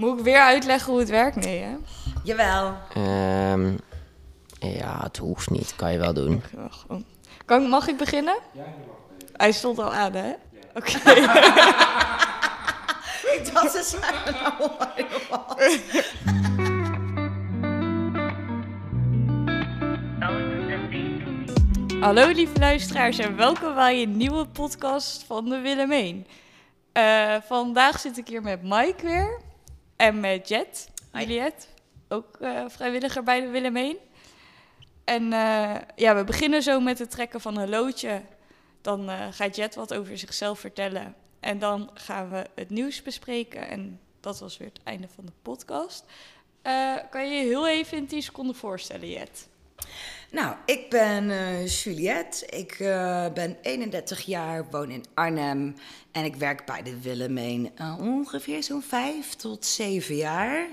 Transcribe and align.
Moet 0.00 0.18
ik 0.18 0.24
weer 0.24 0.40
uitleggen 0.40 0.90
hoe 0.90 1.00
het 1.00 1.08
werkt? 1.08 1.36
Nee, 1.36 1.58
hè? 1.62 1.76
Jawel. 2.24 2.74
Ehm, 2.94 3.72
ja, 4.58 5.00
het 5.02 5.16
hoeft 5.16 5.50
niet. 5.50 5.72
Kan 5.76 5.92
je 5.92 5.98
wel 5.98 6.12
doen. 6.14 6.42
Gewoon- 6.70 7.04
Kan, 7.44 7.68
mag 7.68 7.88
ik 7.88 7.96
beginnen? 7.96 8.38
Ja, 8.52 8.62
je 8.62 8.70
mag 8.86 8.96
Hij 9.36 9.52
stond 9.52 9.78
al 9.78 9.94
aan, 9.94 10.12
hè? 10.12 10.32
Oké. 10.74 10.90
Ik 13.36 13.50
dacht, 13.52 13.72
ze 13.72 13.82
zijn 13.82 14.34
nou. 14.34 14.70
Hallo 22.00 22.28
lieve 22.30 22.58
luisteraars 22.58 23.18
en 23.18 23.36
welkom 23.36 23.74
bij 23.74 24.02
een 24.02 24.16
nieuwe 24.16 24.46
podcast 24.46 25.22
van 25.26 25.44
de 25.48 25.58
Willemeen. 25.58 26.26
Eh, 26.92 27.34
vandaag 27.46 28.00
zit 28.00 28.18
ik 28.18 28.28
hier 28.28 28.42
met 28.42 28.62
Mike 28.62 29.06
weer 29.06 29.40
en 30.00 30.20
met 30.20 30.48
Jet, 30.48 30.90
Hoi. 31.12 31.26
Juliette, 31.26 31.66
ook 32.08 32.36
eh, 32.40 32.64
vrijwilliger 32.68 33.22
bij 33.22 33.40
de 33.40 33.48
Willemeen. 33.48 33.96
En 35.04 35.32
eh, 35.32 35.76
ja, 35.96 36.16
we 36.16 36.24
beginnen 36.24 36.62
zo 36.62 36.80
met 36.80 36.98
het 36.98 37.10
trekken 37.10 37.40
van 37.40 37.58
een 37.58 37.68
loodje. 37.68 38.22
Dan 38.80 39.08
eh, 39.08 39.26
gaat 39.30 39.56
Jet 39.56 39.74
wat 39.74 39.94
over 39.94 40.18
zichzelf 40.18 40.58
vertellen 40.58 41.14
en 41.40 41.58
dan 41.58 41.90
gaan 41.94 42.30
we 42.30 42.46
het 42.54 42.70
nieuws 42.70 43.02
bespreken. 43.02 43.68
En 43.68 44.00
dat 44.20 44.38
was 44.38 44.56
weer 44.56 44.68
het 44.68 44.82
einde 44.84 45.08
van 45.14 45.26
de 45.26 45.32
podcast. 45.42 46.04
Kan 47.10 47.28
je 47.28 47.34
je 47.34 47.44
heel 47.44 47.68
even 47.68 47.96
in 47.96 48.06
10 48.06 48.22
seconden 48.22 48.54
voorstellen, 48.54 49.10
Jet? 49.10 49.48
Nou, 50.30 50.54
ik 50.64 50.90
ben 50.90 51.30
eh, 51.30 51.66
Juliette. 51.66 52.46
Ik 52.46 52.72
eh, 52.72 53.26
ben 53.34 53.56
31 53.62 54.20
jaar, 54.20 54.70
woon 54.70 54.90
in 54.90 55.04
Arnhem. 55.14 55.76
En 56.12 56.24
ik 56.24 56.36
werk 56.36 56.66
bij 56.66 56.82
de 56.82 57.00
Willemeen 57.00 57.70
eh, 57.74 57.96
ongeveer 58.00 58.62
zo'n 58.62 58.82
5 58.82 59.34
tot 59.34 59.64
7 59.64 60.16
jaar. 60.16 60.68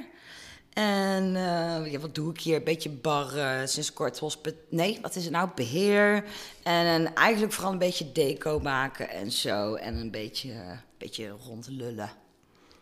En 0.73 1.31
ja, 1.91 1.99
wat 1.99 2.15
doe 2.15 2.31
ik 2.31 2.39
hier? 2.39 2.55
Een 2.55 2.63
beetje 2.63 2.89
barren, 2.89 3.69
sinds 3.69 3.93
kort 3.93 4.19
hospit... 4.19 4.55
Nee, 4.69 4.99
wat 5.01 5.15
is 5.15 5.23
het 5.23 5.33
nou? 5.33 5.49
Beheer. 5.55 6.23
En, 6.63 6.85
en 6.85 7.13
eigenlijk 7.13 7.53
vooral 7.53 7.71
een 7.71 7.77
beetje 7.77 8.11
deco 8.11 8.59
maken 8.59 9.09
en 9.09 9.31
zo. 9.31 9.75
En 9.75 9.95
een 9.95 10.11
beetje, 10.11 10.51
eh, 10.51 10.77
beetje 10.97 11.35
rondlullen. 11.45 12.11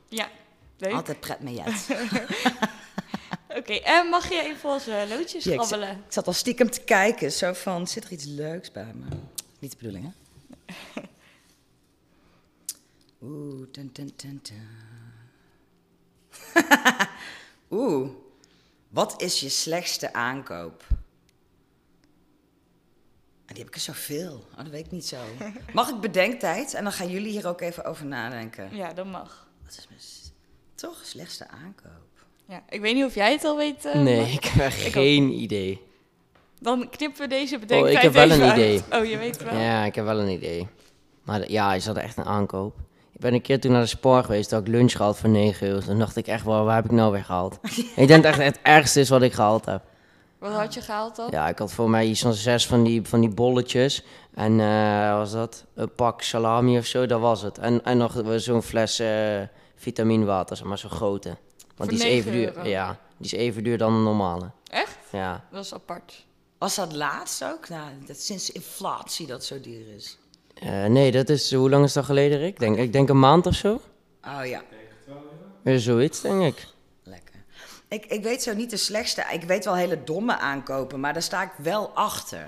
Ja, 0.07 0.29
leuk. 0.77 0.93
Altijd 0.93 1.19
pret 1.19 1.39
met 1.39 1.55
Jet. 1.55 1.87
Oké, 3.55 3.73
en 3.73 4.07
mag 4.09 4.29
je 4.29 4.41
even 4.41 4.69
onze 4.69 5.05
loodjes 5.09 5.43
Ja, 5.43 5.51
ik, 5.53 5.57
zat, 5.59 5.67
grabbelen? 5.67 5.97
ik 5.97 6.11
zat 6.13 6.27
al 6.27 6.33
stiekem 6.33 6.69
te 6.69 6.81
kijken, 6.81 7.31
zo 7.31 7.53
van, 7.53 7.87
zit 7.87 8.03
er 8.03 8.11
iets 8.11 8.25
leuks 8.25 8.71
bij 8.71 8.93
me? 8.93 9.05
Niet 9.59 9.71
de 9.71 9.77
bedoeling, 9.77 10.05
hè? 10.05 10.11
Oeh, 13.21 13.67
dun, 13.71 13.89
dun, 13.93 14.11
dun, 14.15 14.39
dun. 14.43 14.67
Oeh, 17.71 18.09
wat 18.89 19.21
is 19.21 19.39
je 19.39 19.49
slechtste 19.49 20.13
aankoop? 20.13 20.83
Ah, 23.45 23.47
Die 23.47 23.57
heb 23.57 23.67
ik 23.67 23.75
er 23.75 23.81
zoveel. 23.81 24.47
Oh, 24.51 24.57
dat 24.57 24.67
weet 24.67 24.85
ik 24.85 24.91
niet 24.91 25.05
zo. 25.05 25.23
Mag 25.73 25.89
ik 25.89 25.99
bedenktijd? 25.99 26.73
En 26.73 26.83
dan 26.83 26.93
gaan 26.93 27.09
jullie 27.09 27.31
hier 27.31 27.47
ook 27.47 27.61
even 27.61 27.85
over 27.85 28.05
nadenken. 28.05 28.75
Ja, 28.75 28.93
dat 28.93 29.05
mag. 29.05 29.47
Wat 29.63 29.77
is 29.77 29.87
mijn 29.87 29.99
toch 30.75 31.05
slechtste 31.05 31.47
aankoop? 31.47 32.04
Ja, 32.47 32.63
ik 32.69 32.81
weet 32.81 32.95
niet 32.95 33.05
of 33.05 33.15
jij 33.15 33.31
het 33.31 33.43
al 33.43 33.57
weet. 33.57 33.85
eh, 33.85 34.01
Nee, 34.01 34.31
ik 34.31 34.43
heb 34.45 34.65
echt 34.65 34.81
geen 34.81 35.29
idee. 35.29 35.81
Dan 36.59 36.89
knippen 36.89 37.21
we 37.21 37.27
deze 37.27 37.53
Oh, 37.55 37.59
bedenktijd 37.59 37.95
ik 37.95 38.01
heb 38.01 38.13
wel 38.13 38.31
een 38.31 38.41
uit. 38.41 38.53
idee. 38.53 38.81
Oh, 38.93 39.05
je 39.05 39.17
weet 39.17 39.43
wel. 39.43 39.55
Ja, 39.57 39.83
ik 39.85 39.95
heb 39.95 40.05
wel 40.05 40.19
een 40.19 40.29
idee. 40.29 40.67
Maar 41.23 41.39
de- 41.39 41.51
ja, 41.51 41.73
is 41.73 41.83
dat 41.83 41.97
echt 41.97 42.17
een 42.17 42.25
aankoop? 42.25 42.75
Ik 43.13 43.19
ben 43.21 43.33
een 43.33 43.41
keer 43.41 43.59
toen 43.59 43.71
naar 43.71 43.81
de 43.81 43.87
Spar 43.87 44.23
geweest, 44.23 44.51
had 44.51 44.61
ik 44.61 44.67
lunch 44.67 44.91
gehaald 44.91 45.17
voor 45.17 45.29
9 45.29 45.67
euro. 45.67 45.79
Toen 45.79 45.99
dacht 45.99 46.15
ik 46.15 46.27
echt 46.27 46.45
wel, 46.45 46.63
waar 46.65 46.75
heb 46.75 46.85
ik 46.85 46.91
nou 46.91 47.11
weer 47.11 47.23
gehaald? 47.23 47.59
ik 47.95 48.07
denk 48.07 48.23
dat 48.23 48.33
het 48.33 48.41
echt 48.41 48.55
het 48.55 48.59
ergste 48.61 48.99
is 48.99 49.09
wat 49.09 49.21
ik 49.21 49.33
gehaald 49.33 49.65
heb. 49.65 49.81
Wat 50.39 50.51
had 50.53 50.73
je 50.73 50.81
gehaald 50.81 51.15
dan? 51.15 51.27
Ja, 51.31 51.47
ik 51.47 51.57
had 51.59 51.73
voor 51.73 51.89
mij 51.89 52.05
iets 52.05 52.21
van 52.21 52.33
zes 52.33 52.67
van 52.67 52.83
die, 52.83 53.01
van 53.03 53.19
die 53.19 53.29
bolletjes. 53.29 54.03
En 54.33 54.59
eh, 54.59 55.09
wat 55.09 55.17
was 55.17 55.31
dat? 55.31 55.65
Een 55.75 55.95
pak 55.95 56.21
salami 56.21 56.77
of 56.77 56.85
zo, 56.85 57.05
dat 57.05 57.19
was 57.19 57.41
het. 57.41 57.57
En, 57.57 57.83
en 57.83 57.97
nog 57.97 58.23
zo'n 58.35 58.61
fles 58.61 58.99
eh 58.99 59.41
vitaminewater, 59.75 60.57
zeg 60.57 60.65
maar 60.65 60.77
zo'n 60.77 60.89
grote. 60.89 61.37
Voor 61.75 61.85
Want 61.85 61.89
die 61.89 61.99
is 61.99 62.05
9 62.05 62.17
even 62.19 62.31
duur. 62.31 62.47
euro? 62.55 62.69
Ja, 62.69 62.99
die 63.17 63.25
is 63.25 63.31
even 63.39 63.63
duur 63.63 63.77
dan 63.77 63.93
een 63.93 64.03
normale. 64.03 64.51
Echt? 64.69 64.97
Ja. 65.11 65.43
Dat 65.51 65.63
is 65.65 65.73
apart. 65.73 66.25
Was 66.57 66.75
dat 66.75 66.93
laatst 66.93 67.43
ook? 67.43 67.69
Nou, 67.69 67.89
dat 68.05 68.17
sinds 68.19 68.51
inflatie 68.51 69.27
dat 69.27 69.45
zo 69.45 69.59
duur 69.61 69.93
is. 69.95 70.17
Eh, 70.53 70.85
nee, 70.85 71.11
dat 71.11 71.29
is, 71.29 71.53
hoe 71.53 71.69
lang 71.69 71.83
is 71.83 71.93
dat 71.93 72.05
geleden, 72.05 72.37
Rick? 72.37 72.59
Denk, 72.59 72.77
ik 72.77 72.93
denk 72.93 73.09
een 73.09 73.19
maand 73.19 73.45
of 73.45 73.53
zo. 73.55 73.81
Oh 74.27 74.45
ja, 74.45 74.61
Weer 75.61 75.79
zoiets, 75.79 76.21
denk 76.21 76.41
ik. 76.43 76.67
lekker. 77.03 77.35
Ik, 77.87 78.05
ik 78.05 78.23
weet 78.23 78.43
zo 78.43 78.53
niet 78.53 78.69
de 78.69 78.77
slechtste. 78.77 79.25
Ik 79.31 79.43
weet 79.43 79.65
wel 79.65 79.75
hele 79.75 80.03
domme 80.03 80.37
aankopen, 80.37 80.99
maar 80.99 81.13
daar 81.13 81.21
sta 81.21 81.43
ik 81.43 81.51
wel 81.57 81.89
achter. 81.89 82.47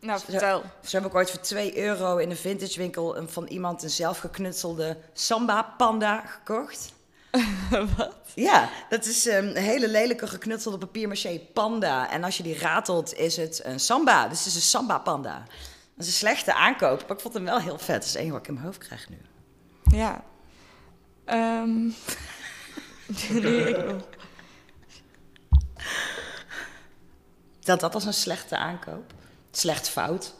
Nou, 0.00 0.20
vertel. 0.20 0.62
Zo 0.84 0.96
heb 0.96 1.06
ik 1.06 1.14
ooit 1.14 1.30
voor 1.30 1.40
2 1.40 1.78
euro 1.78 2.16
in 2.16 2.30
een 2.30 2.36
vintage 2.36 2.78
winkel 2.78 3.16
een- 3.16 3.28
van 3.28 3.46
iemand 3.46 3.82
een 3.82 3.90
zelfgeknutselde 3.90 4.96
samba 5.12 5.62
panda 5.62 6.20
gekocht. 6.26 6.92
Wat? 7.96 8.16
Ja, 8.34 8.70
dat 8.88 9.04
is 9.04 9.26
ehm, 9.26 9.46
een 9.46 9.56
hele 9.56 9.88
lelijke 9.88 10.26
geknutselde 10.26 10.78
papier-maché 10.78 11.40
panda. 11.52 12.10
En 12.10 12.24
als 12.24 12.36
je 12.36 12.42
die 12.42 12.58
ratelt, 12.58 13.14
is 13.14 13.36
het 13.36 13.60
een 13.64 13.80
samba. 13.80 14.28
Dus 14.28 14.38
het 14.38 14.46
is 14.46 14.54
een 14.54 14.60
samba 14.60 14.98
panda. 14.98 15.44
Dat 15.94 16.06
is 16.06 16.06
een 16.06 16.12
slechte 16.12 16.54
aankoop, 16.54 17.00
maar 17.00 17.16
ik 17.16 17.22
vond 17.22 17.34
hem 17.34 17.44
wel 17.44 17.60
heel 17.60 17.78
vet. 17.78 17.96
Dat 17.96 18.04
is 18.04 18.14
enige 18.14 18.32
wat 18.32 18.40
ik 18.40 18.48
in 18.48 18.54
mijn 18.54 18.66
hoofd 18.66 18.78
krijg 18.78 19.08
nu. 19.08 19.18
Ja. 19.96 20.24
Ehm 21.24 21.82
nee, 23.42 23.68
ik 23.68 23.84
nog. 23.84 24.02
Dat 27.60 27.80
dat 27.80 27.94
als 27.94 28.04
een 28.04 28.14
slechte 28.14 28.56
aankoop. 28.56 29.12
Slecht 29.50 29.88
fout. 29.88 30.34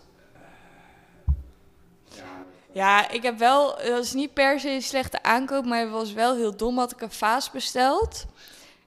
Ja, 2.72 3.08
ik 3.10 3.22
heb 3.22 3.38
wel, 3.38 3.76
dat 3.76 4.04
is 4.04 4.12
niet 4.12 4.34
per 4.34 4.60
se 4.60 4.70
een 4.70 4.82
slechte 4.82 5.22
aankoop, 5.22 5.64
maar 5.64 5.80
het 5.80 5.90
was 5.90 6.12
wel 6.12 6.36
heel 6.36 6.56
dom. 6.56 6.78
Had 6.78 6.92
ik 6.92 7.00
een 7.00 7.10
vaas 7.10 7.50
besteld. 7.50 8.26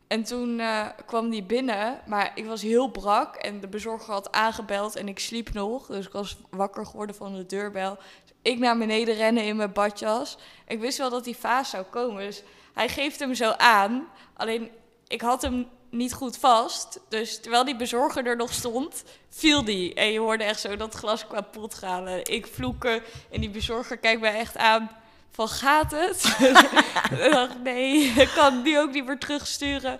En 0.07 0.23
toen 0.23 0.59
eh, 0.59 0.85
kwam 1.05 1.29
die 1.29 1.43
binnen, 1.43 2.01
maar 2.05 2.31
ik 2.35 2.45
was 2.45 2.61
heel 2.61 2.87
brak 2.87 3.35
en 3.35 3.59
de 3.59 3.67
bezorger 3.67 4.13
had 4.13 4.31
aangebeld 4.31 4.95
en 4.95 5.07
ik 5.07 5.19
sliep 5.19 5.53
nog. 5.53 5.85
Dus 5.85 6.05
ik 6.05 6.11
was 6.11 6.37
wakker 6.49 6.85
geworden 6.85 7.15
van 7.15 7.35
de 7.35 7.45
deurbel. 7.45 7.95
Dus 7.95 8.33
ik 8.41 8.59
naar 8.59 8.77
beneden 8.77 9.15
rennen 9.15 9.43
in 9.43 9.55
mijn 9.55 9.73
badjas. 9.73 10.37
Ik 10.67 10.79
wist 10.79 10.97
wel 10.97 11.09
dat 11.09 11.23
die 11.23 11.37
vaas 11.37 11.69
zou 11.69 11.83
komen, 11.83 12.23
dus 12.23 12.43
hij 12.73 12.89
geeft 12.89 13.19
hem 13.19 13.33
zo 13.33 13.51
aan. 13.51 14.07
Alleen, 14.33 14.69
ik 15.07 15.21
had 15.21 15.41
hem 15.41 15.67
niet 15.95 16.13
goed 16.13 16.37
vast. 16.37 16.99
Dus 17.09 17.39
terwijl 17.41 17.65
die 17.65 17.75
bezorger 17.75 18.27
er 18.27 18.35
nog 18.35 18.53
stond, 18.53 19.03
viel 19.29 19.63
die. 19.63 19.93
En 19.93 20.11
je 20.11 20.19
hoorde 20.19 20.43
echt 20.43 20.59
zo 20.59 20.75
dat 20.75 20.93
glas 20.93 21.27
kapot 21.27 21.73
gaan. 21.73 22.07
En 22.07 22.19
ik 22.23 22.47
vloeken 22.47 23.03
en 23.31 23.41
die 23.41 23.49
bezorger 23.49 23.97
kijkt 23.97 24.21
mij 24.21 24.35
echt 24.35 24.57
aan 24.57 24.89
van 25.35 25.47
gaat 25.47 25.91
het? 25.91 26.37
ik 27.25 27.31
dacht, 27.31 27.63
nee, 27.63 28.03
ik 28.03 28.31
kan 28.35 28.63
die 28.63 28.79
ook 28.79 28.91
niet 28.91 29.05
meer 29.05 29.17
terugsturen. 29.17 29.99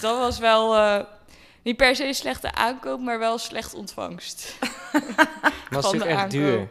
Dat 0.00 0.18
was 0.18 0.38
wel 0.38 0.76
eh, 0.76 1.04
niet 1.62 1.76
per 1.76 1.96
se 1.96 2.06
een 2.06 2.14
slechte 2.14 2.52
aankoop, 2.52 3.00
maar 3.00 3.18
wel 3.18 3.38
slecht 3.38 3.74
ontvangst. 3.74 4.58
Was 5.70 5.90
de 5.90 6.04
echt 6.04 6.16
aankoop. 6.16 6.30
duur. 6.30 6.68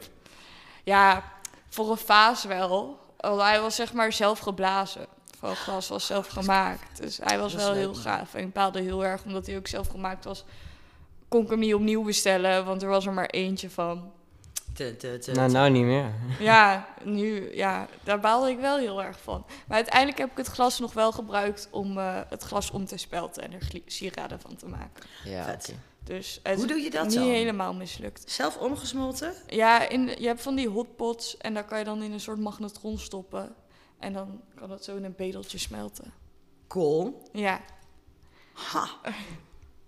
Ja, 0.83 1.23
voor 1.69 1.91
een 1.91 1.97
vaas 1.97 2.43
wel. 2.43 2.99
Hij 3.17 3.61
was 3.61 3.75
zeg 3.75 3.93
maar 3.93 4.13
zelf 4.13 4.39
geblazen. 4.39 5.07
Van 5.43 5.55
glas 5.55 5.87
was 5.87 6.05
zelf 6.05 6.27
gemaakt. 6.27 7.01
Dus 7.01 7.19
hij 7.23 7.39
was 7.39 7.53
wel 7.53 7.69
leuk, 7.69 7.77
heel 7.77 7.93
gaaf. 7.93 8.33
En 8.33 8.43
ik 8.43 8.53
baalde 8.53 8.81
heel 8.81 9.05
erg 9.05 9.23
omdat 9.25 9.45
hij 9.45 9.57
ook 9.57 9.67
zelf 9.67 9.87
gemaakt 9.87 10.25
was. 10.25 10.45
Kon 11.27 11.43
ik 11.43 11.49
hem 11.49 11.59
niet 11.59 11.73
opnieuw 11.73 12.03
bestellen, 12.03 12.65
want 12.65 12.81
er 12.81 12.89
was 12.89 13.05
er 13.05 13.13
maar 13.13 13.25
eentje 13.25 13.69
van. 13.69 14.11
Te, 14.73 14.97
te, 14.97 15.17
te, 15.17 15.31
Nou, 15.31 15.51
nou 15.51 15.69
niet 15.69 15.83
meer. 15.83 16.11
Ja, 16.39 16.87
nu, 17.03 17.55
ja, 17.55 17.87
daar 18.03 18.19
baalde 18.19 18.49
ik 18.49 18.59
wel 18.59 18.77
heel 18.77 19.03
erg 19.03 19.19
van. 19.19 19.45
Maar 19.67 19.75
uiteindelijk 19.75 20.17
heb 20.17 20.31
ik 20.31 20.37
het 20.37 20.47
glas 20.47 20.79
nog 20.79 20.93
wel 20.93 21.11
gebruikt 21.11 21.67
om 21.71 21.97
eh, 21.97 22.19
het 22.29 22.43
glas 22.43 22.71
om 22.71 22.85
te 22.85 22.97
spelten 22.97 23.43
en 23.43 23.53
er 23.53 23.67
sieraden 23.85 24.39
van 24.39 24.55
te 24.55 24.67
maken. 24.67 25.03
Ja, 25.23 25.43
Vet. 25.43 25.75
Dus 26.03 26.39
het 26.43 26.57
Hoe 26.57 26.67
doe 26.67 26.77
je 26.79 26.89
dat 26.89 27.11
dan? 27.11 27.23
niet 27.23 27.33
helemaal 27.33 27.73
mislukt. 27.73 28.31
Zelf 28.31 28.57
omgesmolten? 28.57 29.33
Ja, 29.47 29.89
in, 29.89 30.07
je 30.19 30.27
hebt 30.27 30.41
van 30.41 30.55
die 30.55 30.69
hotpots 30.69 31.37
en 31.37 31.53
daar 31.53 31.65
kan 31.65 31.77
je 31.79 31.85
dan 31.85 32.03
in 32.03 32.11
een 32.11 32.19
soort 32.19 32.39
magnetron 32.39 32.97
stoppen. 32.97 33.55
En 34.03 34.13
dan 34.13 34.41
kan 34.55 34.69
dat 34.69 34.83
zo 34.83 34.95
in 34.95 35.03
een 35.03 35.15
bedeltje 35.17 35.57
smelten. 35.57 36.13
Cool. 36.67 37.29
Ja, 37.33 37.61
Ha. 38.53 38.87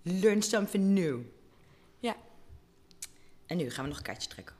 Learn 0.02 0.42
something 0.42 0.84
new. 0.84 1.18
ja. 1.98 2.14
En 3.46 3.56
nu 3.56 3.70
gaan 3.70 3.82
we 3.82 3.88
nog 3.88 3.98
een 3.98 4.04
kaartje 4.04 4.28
trekken. 4.28 4.54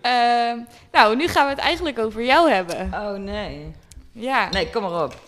Ehm, 0.00 0.60
nou, 0.92 1.16
nu 1.16 1.28
gaan 1.28 1.44
we 1.44 1.50
het 1.50 1.58
eigenlijk 1.60 1.98
over 1.98 2.24
jou 2.24 2.50
hebben. 2.50 2.92
Oh 2.92 3.14
nee. 3.18 3.74
Ja, 4.12 4.48
Nee, 4.48 4.70
kom 4.70 4.82
maar 4.82 5.04
op. 5.04 5.20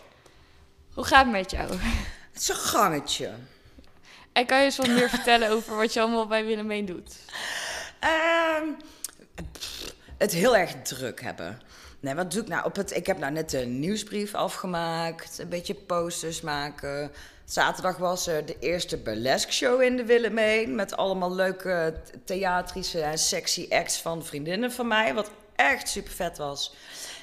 hoe 0.95 1.05
gaat 1.05 1.23
het 1.25 1.33
met 1.33 1.51
jou? 1.51 1.69
Het 2.33 2.41
is 2.43 2.49
een 2.49 2.55
gangetje. 2.55 3.33
En 4.33 4.47
kan 4.47 4.59
je 4.59 4.65
eens 4.65 4.77
wat 4.77 4.87
meer 4.87 5.09
vertellen 5.09 5.51
over 5.51 5.77
wat 5.77 5.93
je 5.93 6.01
allemaal 6.01 6.27
bij 6.27 6.45
Willemijn 6.45 6.85
doet? 6.87 7.17
Ehm, 8.01 8.65
pff, 9.53 9.95
het 10.19 10.33
heel 10.33 10.57
erg 10.57 10.83
druk 10.83 11.21
hebben. 11.23 11.61
Nee, 12.01 12.15
wat 12.15 12.33
doe 12.33 12.43
ik 12.43 12.49
nou? 12.49 12.65
Op 12.65 12.77
het, 12.77 12.97
ik 12.97 13.07
heb 13.07 13.19
nou 13.19 13.33
net 13.33 13.53
een 13.53 13.81
nieuwsbrief 13.81 14.35
afgemaakt. 14.35 15.39
Een 15.39 15.49
beetje 15.49 15.75
posters 15.75 16.41
maken. 16.41 17.11
Zaterdag 17.45 17.97
was 17.97 18.27
er 18.27 18.47
de 18.47 18.57
eerste 18.59 18.97
burlesque 18.97 19.53
show 19.53 19.83
in 19.83 19.97
de 19.97 20.05
Willemeen. 20.05 20.75
Met 20.75 20.97
allemaal 20.97 21.35
leuke 21.35 21.95
theatrische 22.25 23.01
en 23.01 23.19
sexy 23.19 23.67
acts 23.71 24.01
van 24.01 24.25
vriendinnen 24.25 24.73
van 24.73 24.87
mij. 24.87 25.15
Wat 25.15 25.31
echt 25.55 25.89
super 25.89 26.13
vet 26.13 26.39
was. 26.39 26.75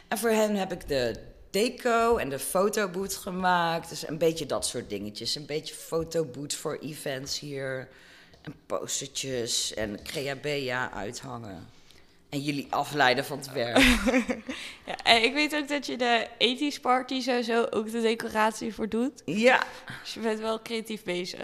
En 0.07 0.17
voor 0.17 0.29
hen 0.29 0.55
heb 0.55 0.71
ik 0.71 0.87
de 0.87 1.15
deco 1.49 2.17
en 2.17 2.29
de 2.29 2.39
fotoboot 2.39 3.15
gemaakt. 3.15 3.89
Dus 3.89 4.07
een 4.07 4.17
beetje 4.17 4.45
dat 4.45 4.65
soort 4.65 4.89
dingetjes. 4.89 5.35
Een 5.35 5.45
beetje 5.45 5.75
fotoboot 5.75 6.53
voor 6.53 6.77
events 6.77 7.39
hier. 7.39 7.87
En 8.41 8.53
postertjes 8.65 9.73
en 9.73 10.03
creabea 10.03 10.91
uithangen. 10.91 11.74
En 12.35 12.41
jullie 12.41 12.67
afleiden 12.69 13.25
van 13.25 13.37
het 13.37 13.51
werk. 13.51 13.77
Ja, 14.85 14.95
en 15.03 15.23
ik 15.23 15.33
weet 15.33 15.55
ook 15.55 15.67
dat 15.67 15.85
je 15.85 15.97
de 15.97 16.27
ethisch 16.37 17.27
en 17.27 17.43
zo 17.43 17.63
ook 17.69 17.91
de 17.91 18.01
decoratie 18.01 18.73
voor 18.73 18.89
doet. 18.89 19.21
ja. 19.25 19.63
Dus 20.03 20.13
je 20.13 20.19
bent 20.19 20.39
wel 20.39 20.61
creatief 20.61 21.03
bezig. 21.03 21.41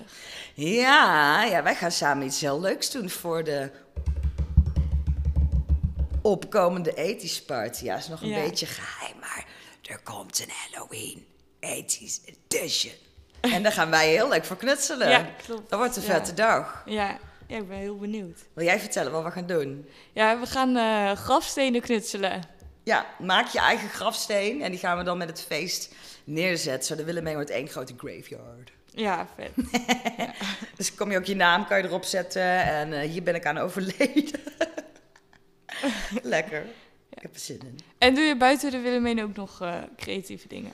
Ja, 0.53 1.43
ja, 1.43 1.63
wij 1.63 1.75
gaan 1.75 1.91
samen 1.91 2.25
iets 2.25 2.41
heel 2.41 2.59
leuks 2.61 2.91
doen 2.91 3.09
voor 3.09 3.43
de 3.43 3.71
opkomende 6.21 6.93
ethisch 6.93 7.41
party. 7.43 7.83
Ja, 7.83 7.95
is 7.97 8.07
nog 8.07 8.21
een 8.21 8.27
Ja. 8.29 8.41
beetje 8.43 8.65
geheim, 8.65 9.19
maar 9.19 9.45
er 9.89 9.99
komt 10.03 10.39
een 10.39 10.49
Halloween 10.71 11.25
ethisch 11.59 12.21
edition. 12.25 12.93
En 13.41 13.63
daar 13.63 13.71
gaan 13.71 13.89
wij 13.89 14.09
heel 14.09 14.29
leuk 14.29 14.45
voor 14.45 14.57
knutselen. 14.57 15.09
Ja, 15.09 15.29
klopt. 15.45 15.69
Dat 15.69 15.79
wordt 15.79 15.95
een 15.95 16.01
Ja. 16.03 16.07
vette 16.07 16.33
dag. 16.33 16.81
Ja, 16.85 17.17
ja, 17.51 17.57
ik 17.57 17.67
ben 17.67 17.77
heel 17.77 17.97
benieuwd. 17.97 18.39
Wil 18.53 18.65
jij 18.65 18.79
vertellen 18.79 19.11
wat 19.11 19.23
we 19.23 19.31
gaan 19.31 19.45
doen? 19.45 19.85
Ja, 20.13 20.39
we 20.39 20.45
gaan 20.45 20.75
eh, 20.75 21.11
grafstenen 21.11 21.81
knutselen. 21.81 22.41
Ja, 22.83 23.05
maak 23.19 23.47
je 23.47 23.59
eigen 23.59 23.89
grafsteen 23.89 24.61
en 24.61 24.71
die 24.71 24.79
gaan 24.79 24.97
we 24.97 25.03
dan 25.03 25.17
met 25.17 25.29
het 25.29 25.41
feest 25.41 25.93
neerzetten. 26.23 26.83
Zo 26.83 26.95
de 26.95 27.03
Willemijn 27.03 27.35
wordt 27.35 27.49
één 27.49 27.67
grote 27.67 27.93
graveyard. 27.97 28.71
Ja, 28.85 29.27
vet. 29.35 29.51
Dus 30.77 30.95
kom 30.95 31.11
je 31.11 31.17
ook 31.17 31.25
je 31.25 31.35
naam, 31.35 31.67
kan 31.67 31.77
je 31.77 31.83
erop 31.83 32.03
zetten. 32.03 32.63
En 32.63 32.93
eh, 32.93 33.09
hier 33.09 33.23
ben 33.23 33.35
ik 33.35 33.45
aan 33.45 33.57
overleden. 33.57 34.39
Lekker. 36.23 36.65
Ik 37.09 37.21
heb 37.21 37.33
er 37.33 37.39
zin 37.39 37.59
in. 37.59 37.79
En 37.97 38.15
doe 38.15 38.23
je 38.23 38.37
buiten 38.37 38.71
de 38.71 38.79
Willemijn 38.79 39.23
ook 39.23 39.35
nog 39.35 39.61
eh, 39.61 39.75
creatieve 39.97 40.47
dingen? 40.47 40.71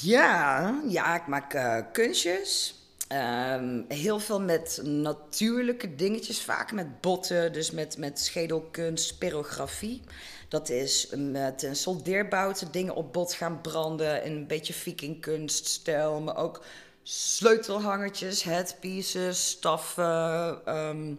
Ja, 0.00 0.80
ja 0.88 1.14
ik 1.14 1.26
maak 1.26 1.58
kunstjes. 1.92 2.75
Ehm, 3.08 3.82
heel 3.88 4.18
veel 4.18 4.40
met 4.40 4.80
natuurlijke 4.84 5.94
dingetjes, 5.94 6.42
vaak 6.42 6.72
met 6.72 7.00
botten, 7.00 7.52
dus 7.52 7.70
met, 7.70 7.98
met 7.98 8.20
schedelkunst, 8.20 9.06
spirografie. 9.06 10.02
Dat 10.48 10.68
is 10.68 11.08
met 11.16 11.62
een 11.62 11.76
soldeerbouten 11.76 12.72
dingen 12.72 12.94
op 12.94 13.12
bot 13.12 13.32
gaan 13.32 13.60
branden, 13.60 14.26
een 14.26 14.46
beetje 14.46 14.72
vikingkunststijl, 14.72 16.20
maar 16.20 16.36
ook 16.36 16.64
sleutelhangertjes, 17.02 18.42
headpieces, 18.42 19.48
staffen, 19.48 20.60
ehm 20.64 21.14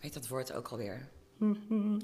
weet 0.00 0.14
dat 0.14 0.28
woord 0.28 0.52
ook 0.52 0.68
alweer? 0.68 1.08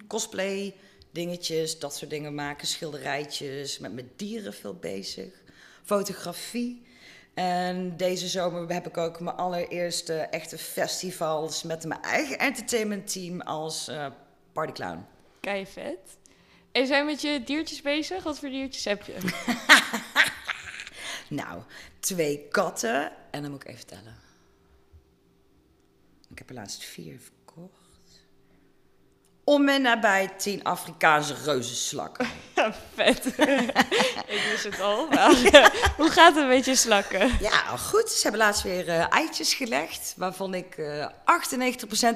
Cosplay 0.07 0.75
dingetjes, 1.11 1.79
dat 1.79 1.97
soort 1.97 2.11
dingen 2.11 2.35
maken, 2.35 2.67
schilderijtjes, 2.67 3.79
met, 3.79 3.93
met 3.93 4.19
dieren 4.19 4.55
veel 4.55 4.75
bezig, 4.75 5.43
fotografie. 5.83 6.87
En 7.35 7.97
deze 7.97 8.29
zomer 8.29 8.73
heb 8.73 8.87
ik 8.87 8.97
ook 8.97 9.21
mijn 9.21 9.37
allereerste 9.37 10.15
echte 10.15 10.59
festivals 10.59 11.63
met 11.63 11.85
mijn 11.85 12.03
eigen 12.03 12.39
entertainmentteam 12.39 13.41
als 13.41 13.89
eh 13.89 14.07
partyclown. 14.53 15.07
Kei 15.41 15.67
vet. 15.67 16.19
En 16.73 16.87
zijn 16.87 17.07
met 17.07 17.21
je 17.21 17.43
diertjes 17.45 17.83
bezig? 17.83 18.23
Wat 18.23 18.39
voor 18.39 18.49
diertjes 18.49 18.85
heb 18.85 19.03
je? 19.03 19.17
Nou, 21.33 21.63
twee 22.01 22.49
katten 22.49 23.13
en 23.31 23.43
dan 23.43 23.51
moet 23.51 23.63
ik 23.65 23.69
even 23.69 23.87
tellen. 23.87 24.17
Ik 26.31 26.39
heb 26.39 26.49
er 26.49 26.55
laatst 26.55 26.85
vier 26.85 27.21
verkocht. 27.21 27.92
Om 29.45 29.69
en 29.69 29.83
nabij 29.83 30.29
tien 30.37 30.65
Afrikaanse 30.65 31.35
reuzenslakken. 31.45 32.27
Ja, 32.55 32.75
vet. 32.95 33.27
ik 34.37 34.49
wist 34.51 34.65
het 34.65 34.81
al. 34.81 35.07
Maar, 35.09 35.93
hoe 35.97 36.11
gaat 36.11 36.35
het 36.35 36.47
met 36.47 36.65
je 36.65 36.77
slakken? 36.77 37.31
Ja, 37.41 37.77
goed. 37.77 38.11
Ze 38.11 38.23
hebben 38.23 38.41
laatst 38.41 38.63
weer 38.63 38.89
eh, 38.89 39.07
eitjes 39.11 39.55
gelegd. 39.55 40.15
Waarvan 40.17 40.55
ik 40.55 40.77
eh 40.77 41.07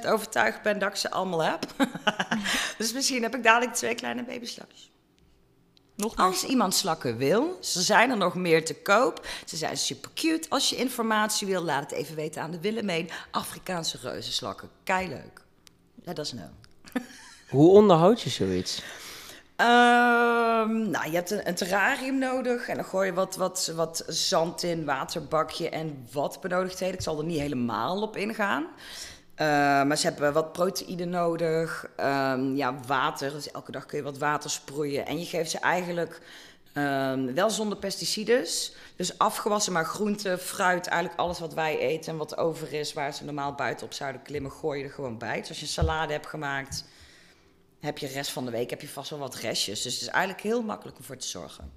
98% 0.04 0.06
overtuigd 0.06 0.62
ben 0.62 0.78
dat 0.78 0.88
ik 0.90 0.96
ze 0.96 1.10
allemaal 1.10 1.42
heb. 1.42 1.66
dus 2.78 2.92
misschien 2.92 3.22
heb 3.22 3.34
ik 3.34 3.42
dadelijk 3.42 3.74
twee 3.74 3.94
kleine 3.94 4.24
babyslakjes. 4.24 4.90
Nog? 5.96 6.16
Als 6.16 6.44
iemand 6.44 6.74
slakken 6.74 7.16
wil, 7.16 7.58
ze 7.60 7.82
zijn 7.82 8.10
er 8.10 8.16
nog 8.16 8.34
meer 8.34 8.64
te 8.64 8.74
koop. 8.74 9.26
Ze 9.44 9.56
zijn 9.56 9.76
super 9.76 10.10
cute. 10.14 10.48
Als 10.48 10.70
je 10.70 10.76
informatie 10.76 11.46
wil, 11.46 11.62
laat 11.62 11.90
het 11.90 11.92
even 11.92 12.16
weten 12.16 12.42
aan 12.42 12.50
de 12.50 12.60
Willemeen. 12.60 13.10
Afrikaanse 13.30 13.98
reuzenslakken. 14.02 14.70
Kei 14.84 15.08
leuk. 15.08 15.44
Let 16.04 16.18
us 16.18 16.30
know. 16.30 16.65
Hoe 17.50 17.70
onderhoud 17.70 18.22
je 18.22 18.30
zoiets? 18.30 18.82
Ehm, 19.56 20.90
nou, 20.90 21.10
je 21.10 21.14
hebt 21.14 21.30
een, 21.30 21.54
terrarium 21.54 22.18
nodig 22.18 22.68
en 22.68 22.74
dan 22.74 22.84
gooi 22.84 23.06
je 23.06 23.14
wat, 23.14 23.36
wat, 23.36 23.72
wat 23.76 24.04
zand 24.06 24.62
in, 24.62 24.84
waterbakje 24.84 25.68
en 25.68 26.06
wat 26.12 26.40
benodigdheden. 26.40 26.94
Ik 26.94 27.00
zal 27.00 27.18
er 27.18 27.24
niet 27.24 27.40
helemaal 27.40 28.02
op 28.02 28.16
ingaan. 28.16 28.66
Eh, 29.34 29.46
maar 29.82 29.96
ze 29.96 30.06
hebben 30.06 30.32
wat 30.32 30.52
proteïne 30.52 31.04
nodig, 31.04 31.88
ehm, 31.96 32.54
ja, 32.54 32.74
water. 32.86 33.32
Dus 33.32 33.50
elke 33.50 33.72
dag 33.72 33.86
kun 33.86 33.98
je 33.98 34.04
wat 34.04 34.18
water 34.18 34.50
sproeien. 34.50 35.06
En 35.06 35.18
je 35.18 35.24
geeft 35.24 35.50
ze 35.50 35.58
eigenlijk 35.58 36.20
ehm, 36.76 37.34
wel 37.34 37.50
zonder 37.50 37.78
pesticides. 37.78 38.72
Dus 38.96 39.18
afgewassen 39.18 39.72
maar 39.72 39.84
groente, 39.84 40.38
fruit, 40.38 40.86
eigenlijk 40.86 41.20
alles 41.20 41.38
wat 41.38 41.54
wij 41.54 41.78
eten 41.78 42.12
en 42.12 42.18
wat 42.18 42.36
over 42.36 42.72
is, 42.72 42.92
waar 42.92 43.14
ze 43.14 43.24
normaal 43.24 43.54
buiten 43.54 43.86
op 43.86 43.92
zouden 43.92 44.22
klimmen, 44.22 44.50
gooi 44.50 44.78
je 44.78 44.84
er 44.84 44.90
gewoon 44.90 45.18
bij. 45.18 45.40
Dus 45.40 45.48
als 45.48 45.58
je 45.58 45.64
een 45.64 45.70
salade 45.70 46.12
hebt 46.12 46.26
gemaakt, 46.26 46.84
heb 47.80 47.98
je 47.98 48.06
de 48.06 48.12
rest 48.12 48.30
van 48.30 48.44
de 48.44 48.50
week 48.50 48.70
heb 48.70 48.80
je 48.80 48.88
vast 48.88 49.10
wel 49.10 49.18
wat 49.18 49.34
restjes. 49.34 49.82
Dus 49.82 49.92
het 49.92 50.02
is 50.02 50.08
eigenlijk 50.08 50.42
heel 50.42 50.62
makkelijk 50.62 50.98
om 50.98 51.04
voor 51.04 51.16
te 51.16 51.26
zorgen. 51.26 51.72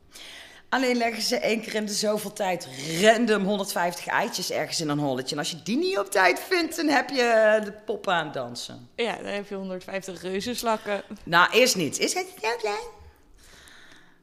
Alleen 0.70 0.98
leggen 0.98 1.24
ze 1.24 1.38
één 1.38 1.62
keer 1.62 1.76
in 1.76 1.86
de 1.86 1.94
zoveel 1.94 2.34
tijd 2.34 2.68
random 3.02 3.44
150 3.44 4.08
eitjes 4.08 4.52
ergens 4.52 4.82
in 4.82 4.90
een 4.90 5.00
holletje. 5.00 5.36
En 5.36 5.42
als 5.42 5.52
je 5.52 5.64
die 5.64 5.78
niet 5.78 5.98
op 5.98 6.12
tijd 6.12 6.40
vindt, 6.40 6.76
dan 6.76 6.88
heb 6.88 7.10
je 7.10 7.62
de 7.64 7.72
poppen 7.86 8.14
aan 8.14 8.26
het 8.26 8.34
dansen. 8.34 8.90
Ja, 8.96 9.16
dan 9.16 9.26
heb 9.26 9.48
je 9.48 9.56
150 9.56 10.22
reuzenslakken. 10.22 11.04
Nou, 11.24 11.52
eerst 11.52 11.76
niet. 11.76 12.00
Is 12.00 12.14
het 12.14 12.28
heel 12.42 12.58
klein? 12.58 12.99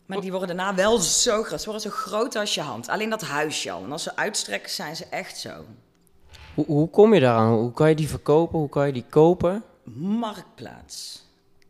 Maar 0.07 0.21
die 0.21 0.31
worden 0.31 0.57
daarna 0.57 0.75
wel 0.75 0.99
zo 0.99 1.43
groot. 1.43 1.61
Ze 1.61 1.71
worden 1.71 1.91
zo 1.91 1.97
groot 1.97 2.37
als 2.37 2.55
je 2.55 2.61
hand. 2.61 2.89
Alleen 2.89 3.11
dat 3.11 3.23
huisje 3.23 3.71
al. 3.71 3.85
En 3.85 3.93
als 3.93 4.03
ze 4.03 4.17
uitstrekken, 4.17 4.71
zijn 4.71 4.97
ze 4.97 5.07
echt 5.11 5.39
zo. 5.39 5.65
Hoe, 6.55 6.67
hoe 6.67 6.91
kom 6.91 7.15
je 7.15 7.21
daaraan? 7.21 7.53
Hoe 7.53 7.73
kan 7.73 7.89
je 7.89 7.95
die 7.95 8.09
verkopen? 8.09 8.59
Hoe 8.59 8.69
kan 8.69 8.87
je 8.87 8.93
die 8.93 9.07
kopen? 9.11 9.65
Marktplaats. 9.95 11.25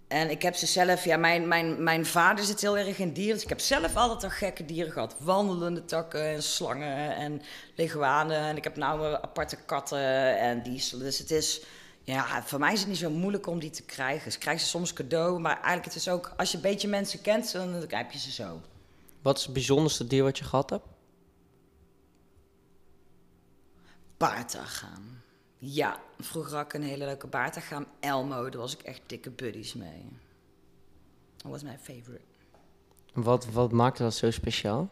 En 0.09 0.31
ik 0.31 0.43
heb 0.43 0.55
ze 0.55 0.67
zelf, 0.67 1.05
ja, 1.05 1.17
mijn, 1.17 1.49
mijn, 1.49 1.83
mijn 1.83 2.07
vader 2.07 2.45
zit 2.45 2.61
heel 2.61 2.79
erg 2.79 2.99
in 2.99 3.13
dieren. 3.13 3.35
Dus 3.35 3.43
ik 3.43 3.49
heb 3.49 3.61
zelf 3.61 3.97
altijd 3.97 4.25
al 4.25 4.31
gekke 4.31 4.65
dieren 4.65 4.93
gehad. 4.93 5.17
Wandelende 5.19 5.85
takken 5.85 6.25
en 6.25 6.43
slangen 6.43 7.17
en 7.17 7.43
leguanen. 7.75 8.39
En 8.39 8.57
ik 8.57 8.65
heb 8.65 8.77
nou 8.77 9.15
aparte 9.15 9.57
katten 9.67 10.39
en 10.39 10.63
die. 10.63 10.85
Dus 10.99 11.19
het 11.19 11.31
is, 11.31 11.63
ja, 12.07 12.43
voor 12.43 12.59
mij 12.59 12.73
is 12.73 12.81
het 12.81 12.89
niet 12.89 12.99
zo 12.99 13.11
moeilijk 13.11 13.47
om 13.47 13.59
die 13.59 13.71
te 13.71 13.83
krijgen. 13.83 14.33
Ze 14.33 14.39
krijgen 14.39 14.63
ze 14.63 14.69
soms 14.69 14.93
cadeau, 14.93 15.41
maar 15.41 15.55
eigenlijk 15.55 15.85
het 15.85 15.95
is 15.95 16.09
ook, 16.09 16.33
als 16.37 16.51
je 16.51 16.57
een 16.57 16.63
beetje 16.63 16.89
mensen 16.89 17.21
kent, 17.21 17.53
dan 17.53 17.85
heb 17.89 18.13
je 18.13 18.19
ze 18.19 18.33
zo. 18.33 18.61
Wat 19.23 19.39
is 19.39 19.45
het 19.45 19.53
bijzonderste 19.53 20.07
dier 20.07 20.23
wat 20.23 20.39
je 20.39 20.45
gehad 20.45 20.71
hebt? 20.71 20.87
Baardagaam. 24.17 25.21
Ja, 25.59 26.01
vroeger 26.19 26.57
had 26.57 26.65
ik 26.65 26.73
een 26.73 26.83
hele 26.83 27.05
leuke 27.05 27.27
baardagaam. 27.27 27.87
Elmo, 28.01 28.49
daar 28.49 28.61
was 28.61 28.75
ik 28.75 28.83
echt 28.83 29.01
dikke 29.07 29.31
buddies 29.31 29.75
mee. 29.75 30.09
Dat 31.37 31.51
was 31.51 31.63
mijn 31.63 31.79
favorite. 31.79 32.25
Wat, 33.13 33.47
wat 33.47 33.73
maakte 33.73 34.03
dat 34.03 34.15
zo 34.15 34.31
speciaal? 34.31 34.89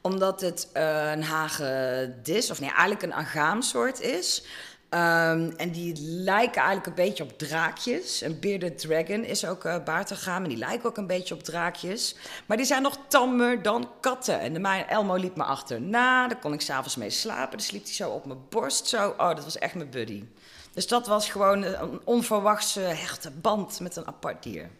Omdat 0.00 0.40
het 0.40 0.68
eh, 0.72 1.10
een 1.10 1.22
hagedis, 1.22 2.50
of 2.50 2.60
nee, 2.60 2.70
eigenlijk 2.70 3.02
een 3.02 3.14
agaamsoort 3.14 4.00
is. 4.00 4.44
Ehm, 4.90 5.50
en 5.56 5.70
die 5.70 5.96
lijken 6.00 6.62
eigenlijk 6.62 6.86
een 6.86 7.04
beetje 7.04 7.22
op 7.22 7.38
draakjes. 7.38 8.20
Een 8.20 8.40
bearded 8.40 8.78
dragon 8.78 9.24
is 9.24 9.44
ook 9.44 9.64
uh, 9.64 9.84
baardagaam. 9.84 10.42
En 10.42 10.48
die 10.48 10.58
lijken 10.58 10.88
ook 10.88 10.96
een 10.96 11.06
beetje 11.06 11.34
op 11.34 11.42
draakjes. 11.42 12.14
Maar 12.46 12.56
die 12.56 12.66
zijn 12.66 12.82
nog 12.82 12.98
tammer 13.08 13.62
dan 13.62 13.90
katten. 14.00 14.40
En 14.40 14.52
de 14.52 14.84
Elmo 14.88 15.14
liep 15.14 15.36
me 15.36 15.42
achterna. 15.42 16.28
Daar 16.28 16.38
kon 16.38 16.52
ik 16.52 16.60
s'avonds 16.60 16.96
mee 16.96 17.10
slapen. 17.10 17.58
Dan 17.58 17.66
sliep 17.66 17.84
hij 17.84 17.92
zo 17.92 18.10
op 18.10 18.26
mijn 18.26 18.38
borst. 18.48 18.86
Zo. 18.86 19.08
Oh, 19.08 19.34
dat 19.34 19.44
was 19.44 19.58
echt 19.58 19.74
mijn 19.74 19.90
buddy. 19.90 20.24
Dus 20.72 20.88
dat 20.88 21.06
was 21.06 21.30
gewoon 21.30 21.62
een 21.62 22.00
onverwachte 22.04 22.80
hechte 22.80 23.30
band 23.30 23.80
met 23.80 23.96
een 23.96 24.06
apart 24.06 24.42
dier. 24.42 24.70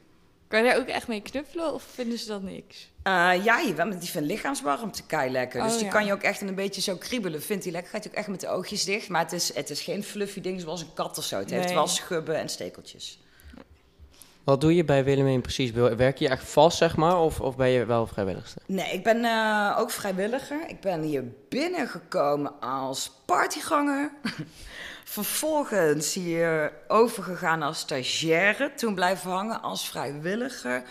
Kan 0.50 0.62
je 0.64 0.70
daar 0.70 0.78
ook 0.78 0.86
echt 0.86 1.08
mee 1.08 1.20
knuffelen 1.20 1.74
of 1.74 1.82
vinden 1.82 2.18
ze 2.18 2.26
dat 2.26 2.42
niks? 2.42 2.90
Uh, 3.04 3.44
ja, 3.44 3.58
je 3.58 3.74
die 3.98 4.08
vindt 4.08 4.28
lichaamswarmte 4.28 5.02
kei 5.06 5.30
lekker. 5.30 5.62
Dus 5.62 5.72
Oh, 5.72 5.76
die 5.78 5.86
ja. 5.86 5.92
kan 5.92 6.06
je 6.06 6.12
ook 6.12 6.22
echt 6.22 6.40
een 6.40 6.54
beetje 6.54 6.80
zo 6.80 6.96
kriebelen. 6.96 7.42
Vindt 7.42 7.64
hij 7.64 7.72
lekker, 7.72 7.90
gaat 7.90 8.02
hij 8.04 8.12
ook 8.12 8.18
echt 8.18 8.28
met 8.28 8.40
de 8.40 8.48
oogjes 8.48 8.84
dicht. 8.84 9.08
Maar 9.08 9.22
het 9.22 9.32
is, 9.32 9.54
het 9.54 9.70
is 9.70 9.80
geen 9.80 10.04
fluffy 10.04 10.40
ding 10.40 10.60
zoals 10.60 10.80
een 10.80 10.94
kat 10.94 11.18
of 11.18 11.24
zo. 11.24 11.38
Het 11.38 11.50
heeft 11.50 11.72
wel 11.72 11.86
schubben 11.86 12.36
en 12.36 12.48
stekeltjes. 12.48 13.18
Wat 14.44 14.60
doe 14.60 14.74
je 14.74 14.84
bij 14.84 15.04
Willemijn 15.04 15.40
precies? 15.40 15.70
Werk 15.70 16.18
je 16.18 16.28
echt 16.28 16.44
vast, 16.44 16.78
zeg 16.78 16.96
maar, 16.96 17.20
of, 17.20 17.40
of 17.40 17.56
ben 17.56 17.68
je 17.68 17.84
wel 17.84 18.06
vrijwilligster? 18.06 18.62
Nee, 18.66 18.92
ik 18.92 19.02
ben 19.04 19.24
eh, 19.24 19.76
ook 19.78 19.90
vrijwilliger. 19.90 20.68
Ik 20.68 20.80
ben 20.80 21.02
hier 21.02 21.24
binnengekomen 21.48 22.60
als 22.60 23.10
partyganger. 23.24 24.12
Vervolgens 25.10 26.14
hier 26.14 26.72
overgegaan 26.88 27.62
als 27.62 27.78
stagiaire. 27.78 28.74
Toen 28.74 28.94
blijven 28.94 29.30
hangen 29.30 29.62
als 29.62 29.88
vrijwilliger. 29.88 30.82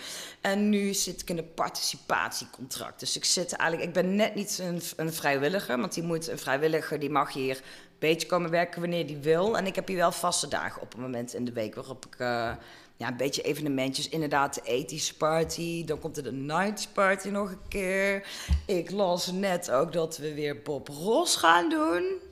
En 0.42 0.70
nu 0.70 0.94
zit 0.94 1.22
ik 1.22 1.30
in 1.30 1.38
een 1.38 1.54
participatiecontract. 1.54 3.00
Dus 3.00 3.16
ik 3.16 3.26
zit 3.26 3.54
eigenlijk, 3.54 3.90
ik 3.90 3.94
ben 4.04 4.16
net 4.16 4.36
niet 4.36 4.60
een, 4.62 4.82
een 4.96 5.14
vrijwilliger. 5.14 5.80
Want 5.80 5.94
die 5.94 6.04
moet, 6.04 6.28
een 6.28 6.40
vrijwilliger 6.40 7.00
die 7.00 7.10
mag 7.10 7.34
hier 7.34 7.56
een 7.56 7.64
beetje 8.00 8.28
komen 8.28 8.50
werken 8.50 8.82
wanneer 8.82 9.08
die 9.08 9.18
wil. 9.18 9.58
En 9.58 9.66
ik 9.66 9.76
heb 9.76 9.88
hier 9.88 9.98
wel 9.98 10.12
vaste 10.12 10.48
dagen 10.48 10.82
op 10.82 10.94
een 10.94 11.02
moment 11.02 11.34
in 11.34 11.46
de 11.46 11.54
week 11.54 11.76
waarop 11.76 12.06
ik. 12.06 12.20
Uh, 12.20 12.52
ja, 12.98 13.08
een 13.08 13.18
beetje 13.18 13.42
evenementjes. 13.42 14.10
Inderdaad, 14.10 14.54
de 14.54 14.62
ethische 14.64 15.18
party. 15.18 15.86
Dan 15.86 16.00
komt 16.00 16.18
er 16.18 16.24
de 16.24 16.32
night 16.32 16.90
party 16.94 17.30
nog 17.30 17.50
een 17.50 17.68
keer. 17.68 18.28
Ik 18.66 18.92
las 18.92 19.32
net 19.32 19.72
ook 19.72 19.94
dat 19.94 20.18
we 20.18 20.34
weer 20.34 20.62
Bob 20.62 20.88
Ross 20.88 21.36
gaan 21.36 21.70
doen 21.70 22.28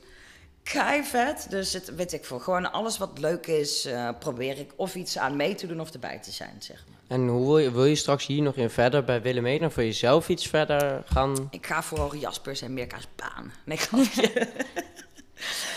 kei 0.72 1.04
vet. 1.04 1.48
Dus 1.50 1.74
het 1.74 1.96
weet 1.96 2.14
ik 2.14 2.26
voor. 2.26 2.42
Gewoon 2.42 2.72
alles 2.72 2.98
wat 2.98 3.20
leuk 3.20 3.48
is, 3.48 3.86
uh, 3.86 4.10
probeer 4.20 4.58
ik 4.58 4.72
of 4.76 4.96
iets 4.96 5.18
aan 5.18 5.36
mee 5.36 5.56
te 5.56 5.68
doen 5.68 5.80
of 5.80 5.94
erbij 5.94 6.20
te 6.20 6.32
zijn, 6.32 6.56
zeg 6.60 6.84
maar. 6.90 6.98
En 7.08 7.28
hoe 7.28 7.46
wil 7.46 7.58
je, 7.58 7.72
wil 7.72 7.86
je 7.86 7.96
straks 7.96 8.26
hier 8.26 8.42
nog 8.42 8.56
in 8.56 8.70
verder 8.70 9.04
bij 9.04 9.22
Willemijn? 9.22 9.66
Of 9.66 9.76
wil 9.76 9.86
je 9.86 9.92
zelf 9.92 10.30
iets 10.30 10.48
verder 10.48 11.04
gaan? 11.06 11.48
Ik 11.52 11.66
ga 11.66 11.84
voor 11.84 12.18
Jaspers 12.18 12.62
en 12.62 12.74
Mirka's 12.74 13.08
baan. 13.16 13.54
Nee, 13.64 13.80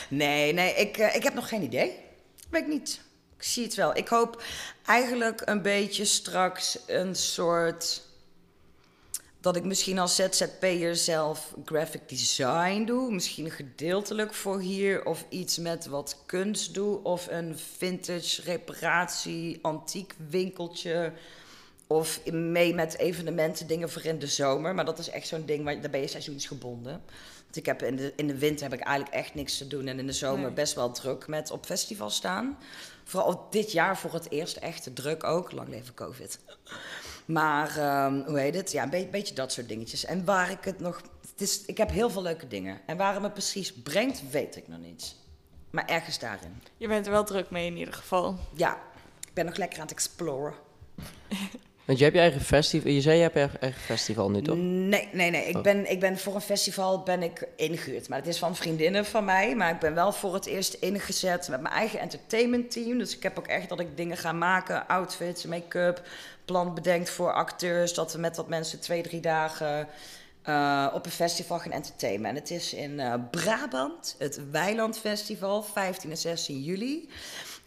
nee, 0.08 0.52
nee, 0.52 0.74
ik, 0.74 0.98
uh, 0.98 1.14
ik 1.14 1.22
heb 1.22 1.34
nog 1.34 1.48
geen 1.48 1.62
idee. 1.62 1.96
Weet 2.48 2.62
ik 2.62 2.68
niet. 2.68 3.00
Ik 3.36 3.42
zie 3.42 3.64
het 3.64 3.74
wel. 3.74 3.96
Ik 3.96 4.08
hoop 4.08 4.42
eigenlijk 4.86 5.42
een 5.44 5.62
beetje 5.62 6.04
straks 6.04 6.78
een 6.86 7.14
soort 7.14 8.02
dat 9.40 9.56
ik 9.56 9.64
misschien 9.64 9.98
als 9.98 10.14
ZZP'er 10.14 10.96
zelf 10.96 11.54
graphic 11.64 12.08
design 12.08 12.84
doe. 12.84 13.12
Misschien 13.12 13.50
gedeeltelijk 13.50 14.34
voor 14.34 14.60
hier. 14.60 15.04
Of 15.04 15.24
iets 15.28 15.58
met 15.58 15.86
wat 15.86 16.22
kunst 16.26 16.74
doe. 16.74 17.02
Of 17.02 17.26
een 17.30 17.58
vintage 17.58 18.42
reparatie, 18.42 19.58
antiek 19.62 20.14
winkeltje. 20.28 21.12
Of 21.86 22.24
mee 22.30 22.74
met 22.74 22.98
evenementen, 22.98 23.66
dingen 23.66 23.90
voor 23.90 24.04
in 24.04 24.18
de 24.18 24.26
zomer. 24.26 24.74
Maar 24.74 24.84
dat 24.84 24.98
is 24.98 25.10
echt 25.10 25.26
zo'n 25.26 25.46
ding, 25.46 25.64
waar, 25.64 25.80
daar 25.80 25.90
ben 25.90 26.00
je 26.00 26.06
seizoensgebonden. 26.06 27.02
Want 27.42 27.56
ik 27.56 27.66
heb 27.66 27.82
in 27.82 27.96
de, 27.96 28.12
in 28.16 28.26
de 28.26 28.38
winter 28.38 28.70
heb 28.70 28.80
ik 28.80 28.86
eigenlijk 28.86 29.16
echt 29.16 29.34
niks 29.34 29.58
te 29.58 29.66
doen. 29.66 29.86
En 29.86 29.98
in 29.98 30.06
de 30.06 30.12
zomer 30.12 30.52
best 30.52 30.74
wel 30.74 30.92
druk 30.92 31.26
met 31.26 31.50
op 31.50 31.66
festival 31.66 32.10
staan. 32.10 32.58
Vooral 33.04 33.46
dit 33.50 33.72
jaar 33.72 33.98
voor 33.98 34.12
het 34.12 34.30
eerst 34.30 34.56
echt 34.56 34.90
druk 34.94 35.24
ook. 35.24 35.52
Lang 35.52 35.68
leven 35.68 35.94
COVID. 35.94 36.38
Maar 37.30 38.04
um, 38.06 38.22
hoe 38.26 38.38
heet 38.38 38.54
het? 38.54 38.72
Ja, 38.72 38.92
een 38.92 39.10
beetje 39.10 39.34
dat 39.34 39.52
soort 39.52 39.68
dingetjes. 39.68 40.04
En 40.04 40.24
waar 40.24 40.50
ik 40.50 40.64
het 40.64 40.80
nog. 40.80 41.02
Het 41.30 41.40
is, 41.40 41.64
ik 41.64 41.78
heb 41.78 41.90
heel 41.90 42.10
veel 42.10 42.22
leuke 42.22 42.48
dingen. 42.48 42.80
En 42.86 42.96
waar 42.96 43.12
het 43.12 43.22
me 43.22 43.30
precies 43.30 43.72
brengt, 43.72 44.30
weet 44.30 44.56
ik 44.56 44.68
nog 44.68 44.78
niet. 44.78 45.14
Maar 45.70 45.86
ergens 45.86 46.18
daarin. 46.18 46.62
Je 46.76 46.88
bent 46.88 47.06
er 47.06 47.12
wel 47.12 47.24
druk 47.24 47.50
mee 47.50 47.66
in 47.66 47.76
ieder 47.76 47.94
geval. 47.94 48.38
Ja, 48.54 48.78
ik 49.20 49.34
ben 49.34 49.44
nog 49.44 49.56
lekker 49.56 49.78
aan 49.78 49.86
het 49.86 49.94
exploren. 49.94 50.54
Want 51.90 52.02
je 52.02 52.08
hebt 52.08 52.18
je 52.18 52.24
eigen 52.24 52.46
festival. 52.46 52.92
Je 52.92 53.00
zei 53.00 53.16
je 53.16 53.22
hebt 53.22 53.34
je 53.34 53.58
eigen 53.60 53.80
festival 53.80 54.30
nu 54.30 54.42
toch? 54.42 54.56
Nee, 54.56 55.08
nee, 55.12 55.30
nee. 55.30 55.44
Ik, 55.44 55.56
oh. 55.56 55.62
ben, 55.62 55.90
ik 55.90 56.00
ben 56.00 56.18
voor 56.18 56.34
een 56.34 56.40
festival 56.40 57.02
ben 57.02 57.22
ik 57.22 57.48
ingehuurd. 57.56 58.08
Maar 58.08 58.18
het 58.18 58.26
is 58.26 58.38
van 58.38 58.56
vriendinnen 58.56 59.04
van 59.04 59.24
mij. 59.24 59.54
Maar 59.54 59.70
ik 59.70 59.78
ben 59.78 59.94
wel 59.94 60.12
voor 60.12 60.34
het 60.34 60.46
eerst 60.46 60.74
ingezet 60.74 61.48
met 61.48 61.60
mijn 61.60 61.74
eigen 61.74 62.00
entertainment 62.00 62.70
team. 62.70 62.98
Dus 62.98 63.16
ik 63.16 63.22
heb 63.22 63.38
ook 63.38 63.46
echt 63.46 63.68
dat 63.68 63.80
ik 63.80 63.96
dingen 63.96 64.16
ga 64.16 64.32
maken. 64.32 64.86
Outfits, 64.86 65.44
make-up, 65.44 66.02
plan 66.44 66.74
bedenkt 66.74 67.10
voor 67.10 67.32
acteurs. 67.32 67.94
Dat 67.94 68.12
we 68.12 68.18
met 68.18 68.36
wat 68.36 68.48
mensen 68.48 68.80
twee, 68.80 69.02
drie 69.02 69.20
dagen 69.20 69.88
uh, 70.48 70.86
op 70.92 71.04
een 71.04 71.12
festival 71.12 71.58
gaan 71.58 71.72
entertainen. 71.72 72.26
En 72.26 72.34
het 72.34 72.50
is 72.50 72.74
in 72.74 72.90
uh, 72.90 73.14
Brabant, 73.30 74.14
het 74.18 74.50
Weiland 74.50 74.98
Festival, 74.98 75.62
15 75.62 76.10
en 76.10 76.16
16 76.16 76.62
juli. 76.62 77.08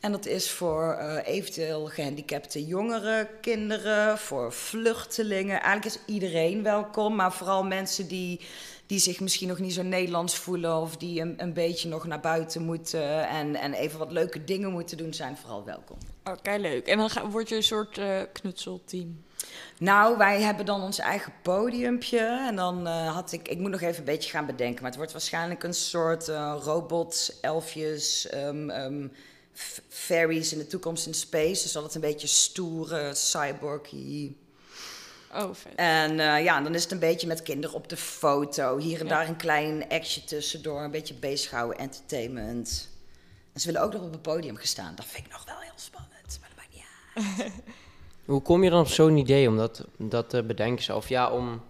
En 0.03 0.11
dat 0.11 0.25
is 0.25 0.51
voor 0.51 0.97
uh, 0.99 1.17
eventueel 1.23 1.85
gehandicapte 1.85 2.65
jongeren, 2.65 3.27
kinderen, 3.41 4.17
voor 4.17 4.53
vluchtelingen. 4.53 5.61
Eigenlijk 5.61 5.95
is 5.95 6.13
iedereen 6.13 6.63
welkom, 6.63 7.15
maar 7.15 7.33
vooral 7.33 7.63
mensen 7.63 8.07
die, 8.07 8.39
die 8.85 8.99
zich 8.99 9.19
misschien 9.19 9.47
nog 9.47 9.59
niet 9.59 9.73
zo 9.73 9.81
Nederlands 9.81 10.35
voelen 10.35 10.75
of 10.75 10.97
die 10.97 11.21
een, 11.21 11.33
een 11.37 11.53
beetje 11.53 11.89
nog 11.89 12.07
naar 12.07 12.19
buiten 12.19 12.61
moeten 12.61 13.27
en, 13.27 13.55
en 13.55 13.73
even 13.73 13.99
wat 13.99 14.11
leuke 14.11 14.43
dingen 14.43 14.71
moeten 14.71 14.97
doen, 14.97 15.13
zijn 15.13 15.37
vooral 15.37 15.63
welkom. 15.63 15.97
Oké, 16.23 16.55
leuk. 16.55 16.87
En 16.87 16.97
dan 16.97 17.09
ga, 17.09 17.29
word 17.29 17.49
je 17.49 17.55
een 17.55 17.63
soort 17.63 17.97
uh, 17.97 18.21
knutselteam? 18.31 19.23
Nou, 19.77 20.17
wij 20.17 20.41
hebben 20.41 20.65
dan 20.65 20.81
ons 20.81 20.99
eigen 20.99 21.33
podiumpje. 21.41 22.45
En 22.47 22.55
dan 22.55 22.87
uh, 22.87 23.13
had 23.13 23.31
ik, 23.31 23.47
ik 23.47 23.59
moet 23.59 23.71
nog 23.71 23.81
even 23.81 23.99
een 23.99 24.03
beetje 24.03 24.29
gaan 24.29 24.45
bedenken, 24.45 24.81
maar 24.81 24.89
het 24.89 24.97
wordt 24.97 25.11
waarschijnlijk 25.11 25.63
een 25.63 25.73
soort 25.73 26.27
uh, 26.27 26.55
robot, 26.63 27.37
elfjes. 27.41 28.27
Um, 28.33 28.69
um, 28.69 29.11
fairies 29.89 30.51
in 30.51 30.57
de 30.57 30.67
toekomst 30.67 31.07
in 31.07 31.13
space. 31.13 31.63
Dus 31.63 31.75
altijd 31.75 31.95
een 31.95 32.01
beetje 32.01 32.27
stoere, 32.27 33.13
cyborgy. 33.13 34.35
Oh, 35.33 35.53
vet. 35.53 35.75
En 35.75 36.11
uh, 36.11 36.43
ja, 36.43 36.61
dan 36.61 36.75
is 36.75 36.83
het 36.83 36.91
een 36.91 36.99
beetje 36.99 37.27
met 37.27 37.41
kinderen 37.41 37.75
op 37.75 37.89
de 37.89 37.97
foto. 37.97 38.77
Hier 38.77 38.99
en 38.99 39.07
daar 39.07 39.27
een 39.27 39.35
klein 39.35 39.89
actje 39.89 40.23
tussendoor. 40.23 40.81
Een 40.81 40.91
beetje 40.91 41.13
bezighouden, 41.13 41.77
entertainment. 41.77 42.89
En 43.53 43.59
ze 43.59 43.65
willen 43.65 43.81
ook 43.81 43.93
nog 43.93 44.01
op 44.01 44.11
het 44.11 44.21
podium 44.21 44.55
gestaan. 44.55 44.95
Dat 44.95 45.05
vind 45.05 45.25
ik 45.25 45.31
nog 45.31 45.45
wel 45.45 45.59
heel 45.59 45.71
spannend. 45.75 46.39
Maar 46.39 46.49
dat 46.49 46.57
maakt 46.57 46.73
niet 46.73 47.43
uit. 47.43 47.51
Hoe 48.25 48.41
kom 48.41 48.63
je 48.63 48.69
dan 48.69 48.79
op 48.79 48.87
zo'n 48.87 49.17
idee 49.17 49.47
om 49.47 49.57
dat, 49.57 49.85
dat 49.97 50.29
te 50.29 50.43
bedenken? 50.43 50.95
Of 50.95 51.09
ja, 51.09 51.31
om 51.31 51.61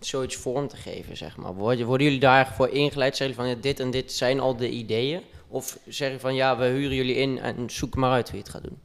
zoiets 0.00 0.36
vorm 0.36 0.68
te 0.68 0.76
geven, 0.76 1.16
zeg 1.16 1.36
maar. 1.36 1.54
Worden, 1.54 1.86
worden 1.86 2.06
jullie 2.06 2.20
daar 2.20 2.52
voor 2.54 2.68
ingeleid? 2.68 3.16
Zeggen 3.16 3.36
van 3.36 3.48
ja, 3.48 3.54
dit 3.54 3.80
en 3.80 3.90
dit 3.90 4.12
zijn 4.12 4.40
al 4.40 4.56
de 4.56 4.70
ideeën? 4.70 5.22
Of 5.48 5.78
zeggen 5.86 6.20
van 6.20 6.34
ja, 6.34 6.58
we 6.58 6.64
huren 6.64 6.96
jullie 6.96 7.16
in 7.16 7.38
en 7.38 7.70
zoek 7.70 7.94
maar 7.94 8.10
uit 8.10 8.30
wie 8.30 8.40
het 8.40 8.48
gaat 8.48 8.62
doen? 8.62 8.78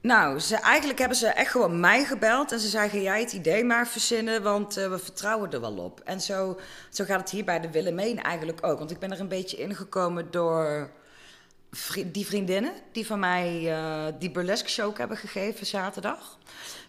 Nou, 0.00 0.38
ze, 0.38 0.56
eigenlijk 0.56 0.98
hebben 0.98 1.16
ze 1.16 1.26
echt 1.26 1.50
gewoon 1.50 1.80
mij 1.80 2.04
gebeld 2.04 2.52
en 2.52 2.60
ze 2.60 2.68
zeggen: 2.68 3.02
jij 3.02 3.20
het 3.20 3.32
idee 3.32 3.64
maar 3.64 3.88
verzinnen, 3.88 4.42
want 4.42 4.78
uh, 4.78 4.88
we 4.88 4.98
vertrouwen 4.98 5.50
er 5.50 5.60
wel 5.60 5.76
op. 5.76 6.00
En 6.00 6.20
zo, 6.20 6.58
zo 6.90 7.04
gaat 7.04 7.20
het 7.20 7.30
hier 7.30 7.44
bij 7.44 7.60
de 7.60 7.70
Willemeen 7.70 8.22
eigenlijk 8.22 8.66
ook. 8.66 8.78
Want 8.78 8.90
ik 8.90 8.98
ben 8.98 9.12
er 9.12 9.20
een 9.20 9.28
beetje 9.28 9.56
ingekomen 9.56 10.30
door 10.30 10.90
die 12.06 12.26
vriendinnen 12.26 12.72
die 12.92 13.06
van 13.06 13.18
mij 13.18 13.62
uh, 13.62 14.04
die 14.18 14.30
burlesque 14.30 14.68
show 14.68 14.96
hebben 14.96 15.16
gegeven 15.16 15.66
zaterdag. 15.66 16.38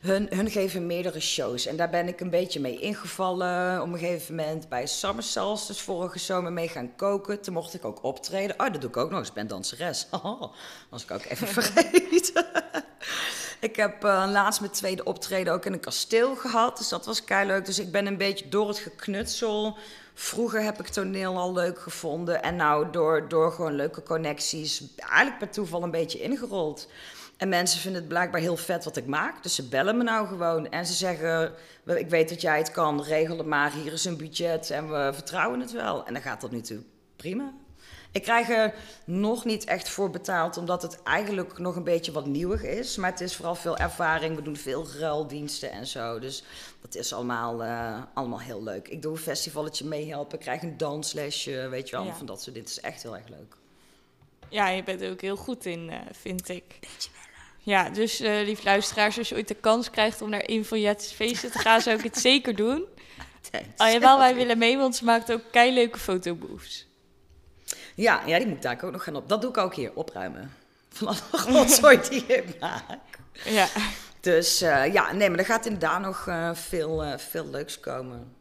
Hun, 0.01 0.27
hun 0.29 0.49
geven 0.49 0.85
meerdere 0.85 1.19
shows 1.19 1.65
en 1.65 1.75
daar 1.75 1.89
ben 1.89 2.07
ik 2.07 2.19
een 2.19 2.29
beetje 2.29 2.59
mee 2.59 2.79
ingevallen. 2.79 3.81
Op 3.81 3.87
een 3.87 3.99
gegeven 3.99 4.35
moment 4.35 4.69
bij 4.69 4.85
Summer 4.85 5.23
Solstice 5.23 5.83
vorige 5.83 6.19
zomer 6.19 6.53
mee 6.53 6.67
gaan 6.67 6.95
koken. 6.95 7.41
Toen 7.41 7.53
mocht 7.53 7.73
ik 7.73 7.85
ook 7.85 8.03
optreden. 8.03 8.59
Oh, 8.59 8.71
dat 8.71 8.81
doe 8.81 8.89
ik 8.89 8.97
ook 8.97 9.09
nog 9.09 9.19
eens. 9.19 9.27
Ik 9.27 9.33
ben 9.33 9.47
danseres. 9.47 10.07
Oh, 10.23 10.53
was 10.89 11.03
ik 11.03 11.11
ook 11.11 11.23
even 11.23 11.47
vergeten. 11.61 12.45
ik 13.69 13.75
heb 13.75 14.03
uh, 14.03 14.25
laatst 14.31 14.59
mijn 14.59 14.71
tweede 14.71 15.03
optreden 15.03 15.53
ook 15.53 15.65
in 15.65 15.73
een 15.73 15.79
kasteel 15.79 16.35
gehad. 16.35 16.77
Dus 16.77 16.89
dat 16.89 17.05
was 17.05 17.23
leuk. 17.27 17.65
Dus 17.65 17.79
ik 17.79 17.91
ben 17.91 18.05
een 18.05 18.17
beetje 18.17 18.49
door 18.49 18.67
het 18.67 18.77
geknutsel 18.77 19.77
Vroeger 20.13 20.62
heb 20.62 20.79
ik 20.79 20.88
toneel 20.88 21.38
al 21.38 21.53
leuk 21.53 21.79
gevonden. 21.79 22.43
En 22.43 22.55
nou, 22.55 22.91
door, 22.91 23.27
door 23.27 23.51
gewoon 23.51 23.74
leuke 23.74 24.03
connecties, 24.03 24.84
eigenlijk 24.98 25.38
per 25.38 25.50
toeval 25.50 25.84
een 25.84 25.91
beetje 25.91 26.22
ingerold. 26.22 26.88
En 27.38 27.50
mensen 27.50 27.79
vinden 27.79 28.00
het 28.00 28.10
blijkbaar 28.10 28.41
heel 28.41 28.58
vet 28.58 28.84
wat 28.84 28.98
ik 28.98 29.05
maak. 29.05 29.43
Dus 29.43 29.55
ze 29.55 29.67
bellen 29.67 29.98
me 29.98 30.03
nou 30.03 30.27
gewoon. 30.27 30.70
En 30.70 30.86
ze 30.86 30.93
zeggen: 30.93 31.51
Ik 31.86 32.10
weet 32.10 32.29
dat 32.29 32.41
jij 32.41 32.58
het 32.58 32.72
kan, 32.72 33.03
regel 33.03 33.38
het 33.38 33.48
maar. 33.48 33.72
Hier 33.72 33.93
is 33.93 34.05
een 34.05 34.17
budget 34.17 34.70
en 34.70 34.89
we 34.89 35.12
vertrouwen 35.13 35.60
het 35.60 35.72
wel. 35.72 36.05
En 36.05 36.13
dan 36.13 36.22
gaat 36.22 36.41
dat 36.41 36.51
nu 36.51 36.62
toe 36.62 36.84
prima. 37.15 37.53
Ik 38.13 38.22
krijg 38.22 38.50
er 38.50 38.74
nog 39.05 39.46
niet 39.46 39.63
echt 39.63 39.89
voor 39.89 40.10
betaald, 40.10 40.58
omdat 40.58 40.82
het 40.82 41.03
eigenlijk 41.03 41.58
nog 41.58 41.75
een 41.75 41.84
beetje 41.84 42.12
wat 42.12 42.25
nieuwig 42.25 42.63
is. 42.63 42.96
Maar 42.96 43.12
het 43.12 43.22
is 43.22 43.36
vooral 43.36 43.55
veel 43.55 43.77
ervaring. 43.77 44.36
We 44.36 44.41
doen 44.41 44.55
veel 44.55 44.88
ruildiensten 45.00 45.72
en 45.72 45.88
zo. 45.88 46.20
Dus 46.20 46.43
dat 46.82 46.96
is 46.96 47.13
allemaal, 47.13 47.63
uh, 47.63 48.01
allemaal 48.13 48.39
heel 48.39 48.63
leuk. 48.63 48.88
Ik 48.88 49.01
doe 49.01 49.12
een 49.12 49.17
festivalletje 49.17 49.86
meehelpen, 49.86 50.39
krijg 50.39 50.62
een 50.62 50.77
danslesje, 50.77 51.67
weet 51.70 51.89
je 51.89 51.96
wel. 51.96 52.13
Van 52.13 52.25
dat 52.25 52.41
soort 52.41 52.55
Dit 52.55 52.70
is 52.70 52.79
echt 52.79 53.03
heel 53.03 53.15
erg 53.15 53.27
leuk. 53.27 53.55
Ja, 54.50 54.70
je 54.70 54.84
bent 54.84 55.01
er 55.01 55.12
ook 55.12 55.22
heel 55.22 55.36
goed 55.36 55.65
in, 55.65 55.89
uh, 55.89 55.96
vind 56.12 56.50
ik. 56.50 56.79
Ja, 57.60 57.89
dus 57.89 58.22
uh, 58.22 58.46
lief 58.46 58.63
luisteraars, 58.63 59.17
als 59.17 59.29
je 59.29 59.36
ooit 59.36 59.48
de 59.48 59.53
kans 59.55 59.89
krijgt 59.89 60.22
om 60.22 60.29
naar 60.29 60.43
een 60.46 60.65
van 60.65 60.82
Jet's 60.82 61.12
feesten 61.12 61.51
te 61.51 61.60
gaan, 61.60 61.82
zou 61.82 61.98
ik 61.98 62.03
het 62.03 62.17
zeker 62.32 62.55
doen. 62.55 62.86
Al 63.77 63.88
je 63.88 64.00
wel, 64.00 64.17
wij 64.17 64.36
willen 64.36 64.58
mee, 64.58 64.77
want 64.77 64.96
ze 64.96 65.03
maakt 65.03 65.32
ook 65.32 65.41
kei 65.51 65.74
leuke 65.74 66.00
fotoboefs. 66.00 66.88
Ja, 67.95 68.21
ja, 68.25 68.38
die 68.38 68.47
moet 68.47 68.55
ik 68.55 68.62
daar 68.62 68.83
ook 68.83 68.91
nog 68.91 69.03
gaan 69.03 69.15
op. 69.15 69.29
Dat 69.29 69.41
doe 69.41 69.50
ik 69.50 69.57
ook 69.57 69.75
hier, 69.75 69.91
opruimen. 69.93 70.51
Van 70.89 71.15
alle 71.31 71.67
soort 71.81 72.09
die 72.09 72.25
ik 72.25 72.59
maak. 72.59 73.00
Ja. 73.45 73.67
Dus 74.19 74.62
uh, 74.62 74.93
ja, 74.93 75.12
nee, 75.12 75.29
maar 75.29 75.39
er 75.39 75.45
gaat 75.45 75.65
inderdaad 75.65 76.01
nog 76.01 76.25
uh, 76.27 76.53
veel, 76.53 77.03
uh, 77.03 77.17
veel 77.17 77.47
leuks 77.47 77.79
komen. 77.79 78.33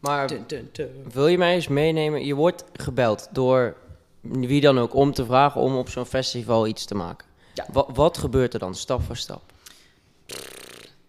Maar 0.00 0.26
dun, 0.26 0.44
dun, 0.46 0.68
dun. 0.72 1.04
wil 1.12 1.26
je 1.26 1.38
mij 1.38 1.54
eens 1.54 1.68
meenemen? 1.68 2.24
Je 2.24 2.34
wordt 2.34 2.64
gebeld 2.72 3.28
door 3.30 3.76
wie 4.20 4.60
dan 4.60 4.78
ook 4.78 4.94
om 4.94 5.12
te 5.12 5.24
vragen 5.24 5.60
om 5.60 5.76
op 5.76 5.88
zo'n 5.88 6.06
festival 6.06 6.66
iets 6.66 6.84
te 6.84 6.94
maken. 6.94 7.26
Ja. 7.54 7.66
Wat, 7.72 7.88
wat 7.92 8.18
gebeurt 8.18 8.54
er 8.54 8.58
dan, 8.58 8.74
stap 8.74 9.02
voor 9.02 9.16
stap? 9.16 9.42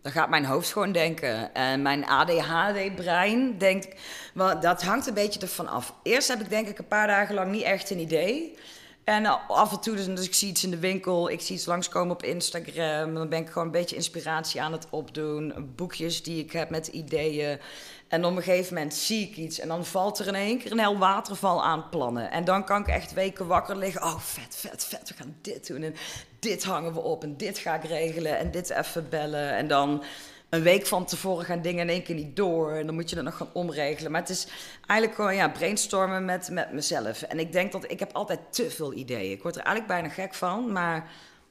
Dan 0.08 0.16
gaat 0.16 0.30
mijn 0.30 0.46
hoofd 0.46 0.72
gewoon 0.72 0.92
denken. 0.92 1.54
En 1.54 1.82
mijn 1.82 2.06
ADHD-brein 2.06 3.58
denkt... 3.58 3.88
Wel, 4.34 4.60
dat 4.60 4.84
hangt 4.84 5.08
een 5.08 5.14
beetje 5.14 5.40
ervan 5.40 5.68
af. 5.68 5.94
Eerst 6.04 6.28
heb 6.28 6.42
ik 6.42 6.50
denk 6.50 6.68
ik 6.68 6.78
een 6.80 6.88
paar 6.88 7.08
dagen 7.08 7.36
lang 7.36 7.52
niet 7.52 7.64
echt 7.64 7.90
een 7.90 8.00
idee. 8.00 8.58
En 9.04 9.26
af 9.48 9.72
en 9.72 9.80
toe, 9.80 9.96
dus, 9.96 10.06
dus 10.06 10.26
ik 10.26 10.34
zie 10.34 10.50
iets 10.50 10.64
in 10.64 10.70
de 10.70 10.80
winkel, 10.80 11.30
ik 11.30 11.42
zie 11.42 11.56
iets 11.56 11.66
langskomen 11.66 12.16
op 12.16 12.24
Instagram. 12.24 13.14
Dan 13.14 13.30
ben 13.30 13.40
ik 13.40 13.48
gewoon 13.48 13.66
een 13.66 13.72
beetje 13.72 13.96
inspiratie 13.96 14.62
aan 14.62 14.72
het 14.72 14.88
opdoen. 14.90 15.74
Boekjes 15.76 16.24
die 16.24 16.44
ik 16.44 16.52
heb 16.52 16.70
met 16.70 16.88
ideeën. 16.88 17.60
En 18.08 18.26
op 18.26 18.36
een 18.36 18.44
gegeven 18.44 18.74
moment 18.74 18.94
zie 18.94 19.28
ik 19.28 19.36
iets 19.38 19.60
en 19.60 19.68
dan 19.68 19.86
valt 19.86 20.20
er 20.20 20.28
in 20.28 20.36
één 20.36 20.60
keer 20.60 20.72
een 20.72 20.80
heel 20.80 20.98
waterval 20.98 21.64
aan 21.64 21.90
plannen. 21.90 22.32
En 22.32 22.46
dan 22.46 22.66
kan 22.66 22.82
ik 22.82 22.88
echt 22.88 23.14
weken 23.14 23.48
wakker 23.48 23.78
liggen. 23.78 24.04
Oh, 24.04 24.20
vet, 24.20 24.56
vet, 24.56 24.86
vet, 24.86 25.10
we 25.10 25.16
gaan 25.16 25.36
dit 25.42 25.68
doen 25.68 25.82
en 25.82 25.96
dit 26.40 26.64
hangen 26.64 26.94
we 26.94 27.00
op 27.00 27.24
en 27.24 27.38
dit 27.38 27.58
ga 27.58 27.76
ik 27.76 27.84
regelen 27.84 28.38
en 28.38 28.52
dit 28.52 28.70
even 28.70 29.10
bellen. 29.10 29.52
En 29.52 29.68
dan 29.68 30.04
een 30.50 30.62
week 30.62 30.86
van 30.86 31.06
tevoren 31.06 31.46
gaan 31.46 31.62
dingen 31.62 31.82
in 31.82 31.90
één 31.90 32.04
keer 32.04 32.16
niet 32.16 32.36
door. 32.36 32.72
En 32.72 32.86
dan 32.86 32.96
moet 32.96 33.10
je 33.10 33.16
dat 33.16 33.24
nog 33.24 33.38
gaan 33.38 33.50
omregelen. 33.54 34.12
Maar 34.12 34.22
het 34.22 34.30
is 34.30 34.48
eigenlijk 34.86 35.20
gewoon 35.20 35.36
ja, 35.36 35.50
brainstormen 35.50 36.26
met, 36.26 36.50
met 36.50 36.72
mezelf. 36.72 37.22
En 37.22 37.40
ik 37.40 37.52
denk 37.52 37.72
dat 37.72 37.92
ik 37.92 38.00
heb 38.00 38.14
altijd 38.14 38.40
te 38.50 38.70
veel 38.70 38.94
ideeën. 38.94 39.32
Ik 39.32 39.42
word 39.42 39.56
er 39.56 39.62
eigenlijk 39.62 40.02
bijna 40.02 40.14
gek 40.14 40.34
van, 40.34 40.72
maar... 40.72 41.10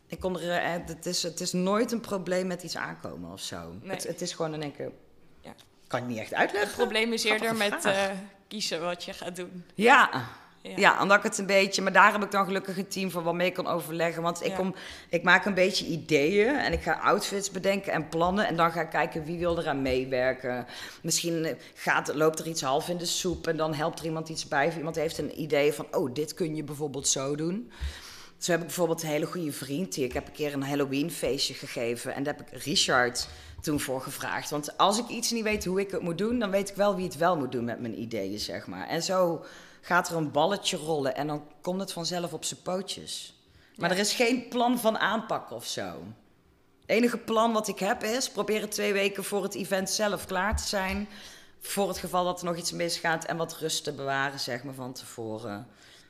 Ik 0.09 0.21
kom 0.21 0.37
er, 0.37 0.50
eh, 0.50 0.73
het, 0.87 1.07
is, 1.07 1.23
het 1.23 1.40
is 1.40 1.52
nooit 1.52 1.93
een 1.93 2.00
probleem 2.00 2.47
met 2.47 2.62
iets 2.62 2.76
aankomen 2.76 3.33
of 3.33 3.40
zo. 3.40 3.73
Nee. 3.83 3.90
Het, 3.90 4.07
het 4.07 4.21
is 4.21 4.33
gewoon 4.33 4.55
in 4.55 4.62
één 4.62 4.76
keer... 4.76 4.90
Ja. 5.40 5.55
Kan 5.87 6.00
ik 6.00 6.07
niet 6.07 6.19
echt 6.19 6.35
uitleggen. 6.35 6.69
Het 6.69 6.78
probleem 6.78 7.12
is 7.12 7.25
eerder 7.25 7.57
met 7.57 7.85
eh, 7.85 8.05
kiezen 8.49 8.81
wat 8.81 9.05
je 9.05 9.12
gaat 9.12 9.37
doen. 9.37 9.64
Ja. 9.75 10.28
Ja. 10.68 10.75
Ja. 10.76 11.02
omdat 11.02 11.16
ik 11.16 11.23
het 11.23 11.38
een 11.38 11.46
beetje... 11.46 11.82
Maar 11.82 11.92
daar 11.92 12.12
heb 12.12 12.23
ik 12.23 12.30
dan 12.30 12.44
gelukkig 12.44 12.78
een 12.78 12.88
team 12.88 13.11
voor 13.11 13.23
waarmee 13.23 13.46
ik 13.46 13.54
kan 13.54 13.66
overleggen. 13.66 14.23
Want 14.23 14.44
ik, 14.44 14.50
Ja. 14.50 14.56
kom, 14.56 14.75
ik 15.08 15.23
maak 15.23 15.44
een 15.44 15.54
beetje 15.54 15.87
ideeën 15.87 16.56
en 16.56 16.73
ik 16.73 16.82
ga 16.82 16.92
outfits 16.92 17.50
bedenken 17.50 17.92
en 17.92 18.08
plannen. 18.08 18.46
En 18.46 18.56
dan 18.56 18.73
ga 18.73 18.80
ik 18.80 18.90
kijken 18.90 19.25
wie 19.25 19.38
wil 19.38 19.58
eraan 19.58 19.82
meewerken. 19.82 20.66
Misschien 21.02 21.44
eh, 21.44 21.54
gaat, 21.75 22.14
loopt 22.14 22.38
er 22.38 22.46
iets 22.46 22.62
half 22.62 22.88
in 22.88 22.96
de 22.96 23.06
soep 23.06 23.46
en 23.46 23.56
dan 23.56 23.75
helpt 23.75 23.99
er 23.99 24.04
iemand 24.04 24.28
iets 24.28 24.49
bij. 24.49 24.66
Of 24.66 24.76
iemand 24.76 24.96
heeft 24.96 25.18
een 25.18 25.40
idee 25.40 25.73
van, 25.73 25.87
oh, 25.90 26.14
dit 26.14 26.35
kun 26.35 26.56
je 26.56 26.64
bijvoorbeeld 26.64 27.08
zo 27.08 27.35
doen. 27.37 27.70
Zo 28.38 28.50
heb 28.50 28.61
ik 28.61 28.66
bijvoorbeeld 28.66 29.02
een 29.02 29.08
hele 29.08 29.26
goede 29.26 29.52
vriend. 29.52 29.94
Die, 29.94 30.04
ik 30.04 30.12
heb 30.12 30.26
een 30.26 30.32
keer 30.32 30.52
een 30.52 30.62
Halloween 30.62 31.11
feestje 31.11 31.54
gegeven. 31.54 32.14
En 32.14 32.23
daar 32.23 32.35
heb 32.37 32.46
ik 32.50 32.62
Richard 32.62 33.28
toen 33.61 33.80
voor 33.80 34.00
gevraagd. 34.00 34.50
Want 34.50 34.78
als 34.78 34.99
ik 34.99 35.08
iets 35.08 35.30
niet 35.30 35.42
weet 35.42 35.64
hoe 35.64 35.80
ik 35.80 35.90
het 35.90 36.00
moet 36.02 36.18
doen... 36.18 36.38
dan 36.38 36.50
weet 36.50 36.68
ik 36.68 36.76
wel 36.76 36.96
wie 36.96 37.04
het 37.04 37.16
wel 37.16 37.37
moet 37.37 37.52
doen 37.52 37.64
met 37.64 37.80
mijn 37.80 38.00
ideeën, 38.00 38.38
zeg 38.38 38.66
maar. 38.66 38.88
En 38.88 39.02
zo 39.02 39.44
gaat 39.87 40.09
er 40.09 40.16
een 40.16 40.31
balletje 40.31 40.76
rollen. 40.76 41.16
En 41.16 41.26
dan 41.26 41.43
komt 41.61 41.81
het 41.81 41.93
vanzelf 41.93 42.33
op 42.33 42.45
zijn 42.45 42.62
pootjes. 42.62 43.35
Maar 43.76 43.88
Ja. 43.90 43.95
er 43.95 44.00
is 44.00 44.12
geen 44.12 44.49
plan 44.49 44.78
van 44.78 44.99
aanpak 44.99 45.50
of 45.50 45.66
zo. 45.66 45.83
Het 46.81 46.97
enige 46.97 47.19
plan 47.19 47.52
wat 47.52 47.69
ik 47.69 47.78
heb 47.78 48.02
is... 48.02 48.31
proberen 48.31 48.69
twee 48.69 48.93
weken 48.93 49.25
voor 49.25 49.43
het 49.43 49.55
event 49.55 49.90
zelf 49.90 50.26
klaar 50.26 50.57
te 50.57 50.66
zijn... 50.66 51.09
voor 51.61 51.88
het 51.88 51.99
geval 51.99 52.25
dat 52.25 52.38
er 52.38 52.45
nog 52.47 52.57
iets 52.57 52.73
misgaat... 52.73 53.25
en 53.25 53.37
wat 53.37 53.57
rust 53.57 53.85
te 53.85 53.93
bewaren, 53.93 54.40
zeg 54.40 54.62
maar, 54.62 54.75
van 54.75 54.93
tevoren. 54.93 55.50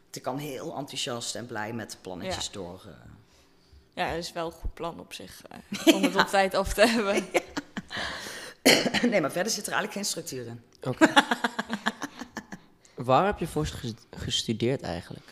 Want 0.03 0.17
ik 0.17 0.23
kan 0.23 0.39
heel 0.39 0.77
enthousiast 0.77 1.35
en 1.35 1.47
blij 1.47 1.73
met 1.73 1.91
de 1.91 1.97
plannetjes 2.01 2.45
Ja. 2.47 2.53
door. 2.53 2.81
eh. 2.87 2.93
Ja, 3.95 4.09
dat 4.09 4.19
is 4.19 4.33
wel 4.33 4.47
een 4.47 4.53
goed 4.53 4.75
plan 4.75 5.01
op 5.01 5.13
zich. 5.13 5.43
eh, 5.87 5.95
om 5.97 6.03
het 6.03 6.17
op 6.17 6.27
tijd 6.27 6.55
af 6.55 6.73
te 6.75 6.87
hebben. 6.87 7.27
nee, 9.11 9.21
maar 9.21 9.33
verder 9.33 9.53
zit 9.53 9.67
er 9.67 9.73
eigenlijk 9.73 9.93
geen 9.93 10.05
structuur 10.05 10.47
in. 10.47 10.63
Oké. 10.83 11.07
Waar 13.07 13.27
heb 13.27 13.39
je 13.39 13.47
voor 13.47 13.67
ges- 13.67 13.93
gestudeerd 14.17 14.83
eigenlijk? 14.83 15.27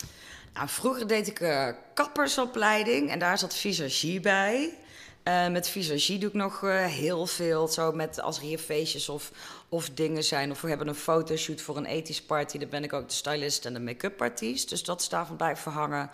Nou, 0.54 0.69
vroeger 0.69 1.07
deed 1.07 1.28
ik 1.28 1.40
eh 1.40 1.69
kappersopleiding 1.95 3.11
en 3.11 3.19
daar 3.19 3.38
zat 3.38 3.54
visagie 3.54 4.21
bij. 4.21 4.75
Eh, 5.23 5.49
met 5.49 5.69
visagie 5.69 6.19
doe 6.19 6.28
ik 6.28 6.35
nog 6.35 6.62
eh, 6.62 6.85
heel 6.85 7.26
veel. 7.26 7.69
Zo 7.69 7.93
met 7.93 8.21
als 8.21 8.37
er 8.37 8.43
hier 8.43 8.59
feestjes 8.59 9.09
of, 9.09 9.31
of 9.69 9.90
dingen 9.90 10.25
zijn. 10.25 10.50
Of 10.50 10.61
we 10.61 10.69
hebben 10.69 10.88
een 10.88 10.95
fotoshoot 10.95 11.61
voor 11.61 11.76
een 11.76 11.87
ethisch 11.87 12.23
party. 12.23 12.59
Dan 12.59 12.69
ben 12.69 12.85
ik 12.85 12.93
ook 12.93 13.09
de 13.09 13.14
stylist 13.14 13.66
en 13.66 13.73
de 13.73 13.81
make-up 13.81 14.21
artiest. 14.21 14.69
Dus 14.69 14.85
dat 14.85 15.00
is 15.00 15.09
daarvan 15.09 15.37
blijven 15.37 15.72
hangen. 15.72 16.11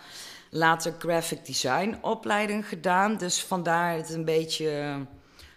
Later 0.50 0.94
graphic 0.98 1.46
design 1.46 1.98
opleiding 2.00 2.68
gedaan. 2.68 3.16
Dus 3.16 3.42
vandaar 3.42 3.96
het 3.96 4.11
een 4.11 4.24
beetje 4.24 4.96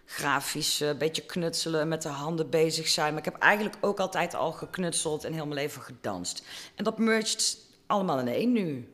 grafisch, 0.06 0.82
eh, 0.82 0.88
een 0.88 0.98
beetje 0.98 1.22
knutselen, 1.26 1.88
met 1.88 2.02
de 2.02 2.10
handen 2.10 2.50
bezig 2.50 2.88
zijn. 2.88 3.10
Maar 3.10 3.26
ik 3.26 3.32
heb 3.32 3.42
eigenlijk 3.42 3.76
ook 3.82 4.00
altijd 4.00 4.34
al 4.34 4.52
geknutseld 4.52 5.24
en 5.24 5.34
heel 5.34 5.46
mijn 5.46 5.60
leven 5.60 5.82
gedanst. 5.82 6.44
En 6.76 6.84
dat 6.84 6.98
merged 6.98 7.58
allemaal 7.88 8.20
in 8.20 8.28
één 8.28 8.52
nu. 8.52 8.88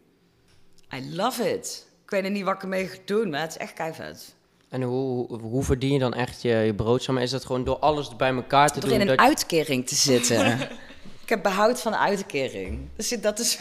I 0.95 1.15
love 1.15 1.53
it. 1.53 1.87
Ik 2.03 2.09
weet 2.09 2.31
niet 2.31 2.43
wat 2.43 2.55
ik 2.55 2.61
ermee 2.61 2.87
ga 2.87 2.97
doen, 3.05 3.29
maar 3.29 3.41
het 3.41 3.49
is 3.51 3.57
echt 3.57 3.73
keihard. 3.73 4.35
En 4.69 4.81
hoe, 4.81 5.39
hoe, 5.41 5.63
verdien 5.63 5.93
je 5.93 5.99
dan 5.99 6.13
echt 6.13 6.41
je, 6.41 6.49
je 6.49 6.73
brood? 6.75 7.07
Is 7.07 7.31
dat 7.31 7.45
gewoon 7.45 7.63
door 7.63 7.79
alles 7.79 8.15
bij 8.15 8.33
elkaar 8.33 8.71
te 8.71 8.79
Door 8.79 8.89
doen? 8.89 8.99
in 8.99 9.07
een 9.07 9.17
dat- 9.17 9.25
uitkering 9.25 9.87
te 9.87 9.95
zitten. 9.95 10.59
ik 11.23 11.29
heb 11.29 11.43
behoud 11.43 11.81
van 11.81 11.95
uitkering. 11.95 12.87
Dus 12.95 13.09
dat 13.21 13.39
is... 13.39 13.57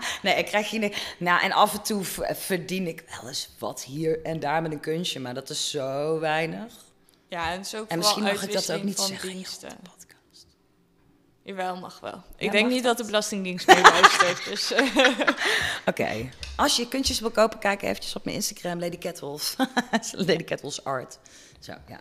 nee, 0.22 0.34
ik 0.34 0.46
krijg 0.46 0.68
geen... 0.68 0.92
Nou, 1.18 1.42
en 1.42 1.52
af 1.52 1.74
en 1.74 1.82
toe 1.82 2.04
verdien 2.34 2.86
ik 2.86 3.04
wel 3.20 3.28
eens 3.28 3.48
wat 3.58 3.84
hier 3.84 4.22
en 4.22 4.40
daar 4.40 4.62
met 4.62 4.72
een 4.72 4.80
kunstje. 4.80 5.20
Maar 5.20 5.34
dat 5.34 5.50
is 5.50 5.70
zo 5.70 6.18
weinig. 6.20 6.72
Ja, 7.28 7.52
en 7.52 7.64
zo 7.64 7.84
En 7.88 7.98
misschien 7.98 8.22
mag 8.22 8.42
ik 8.42 8.52
dat 8.52 8.72
ook 8.72 8.82
niet 8.82 8.96
van 8.96 9.06
zeggen. 9.06 9.28
joh, 9.28 9.36
diensten. 9.36 9.68
op 9.68 9.84
de 9.84 9.90
podcast. 9.90 10.46
Jawel, 11.42 11.76
mag 11.76 12.00
wel. 12.00 12.22
Ik 12.36 12.50
denk 12.50 12.68
niet 12.68 12.82
dat 12.82 12.96
de 12.96 13.04
Belastingdienst 13.04 13.66
mee 13.66 13.80
luistert. 13.80 14.44
Dus, 14.50 14.72
eh, 14.72 15.18
Oké. 15.86 16.30
Als 16.56 16.76
je 16.76 16.88
kunstjes 16.88 17.20
wil 17.20 17.30
kopen, 17.30 17.58
kijk 17.58 17.82
eventjes 17.82 18.16
op 18.16 18.24
mijn 18.24 18.36
Instagram, 18.36 18.80
Lady 18.80 18.98
Kettles. 18.98 19.56
Lady 20.12 20.44
Kettles 20.44 20.84
Art. 20.84 21.18
Zo, 21.60 21.72
ja. 21.88 22.00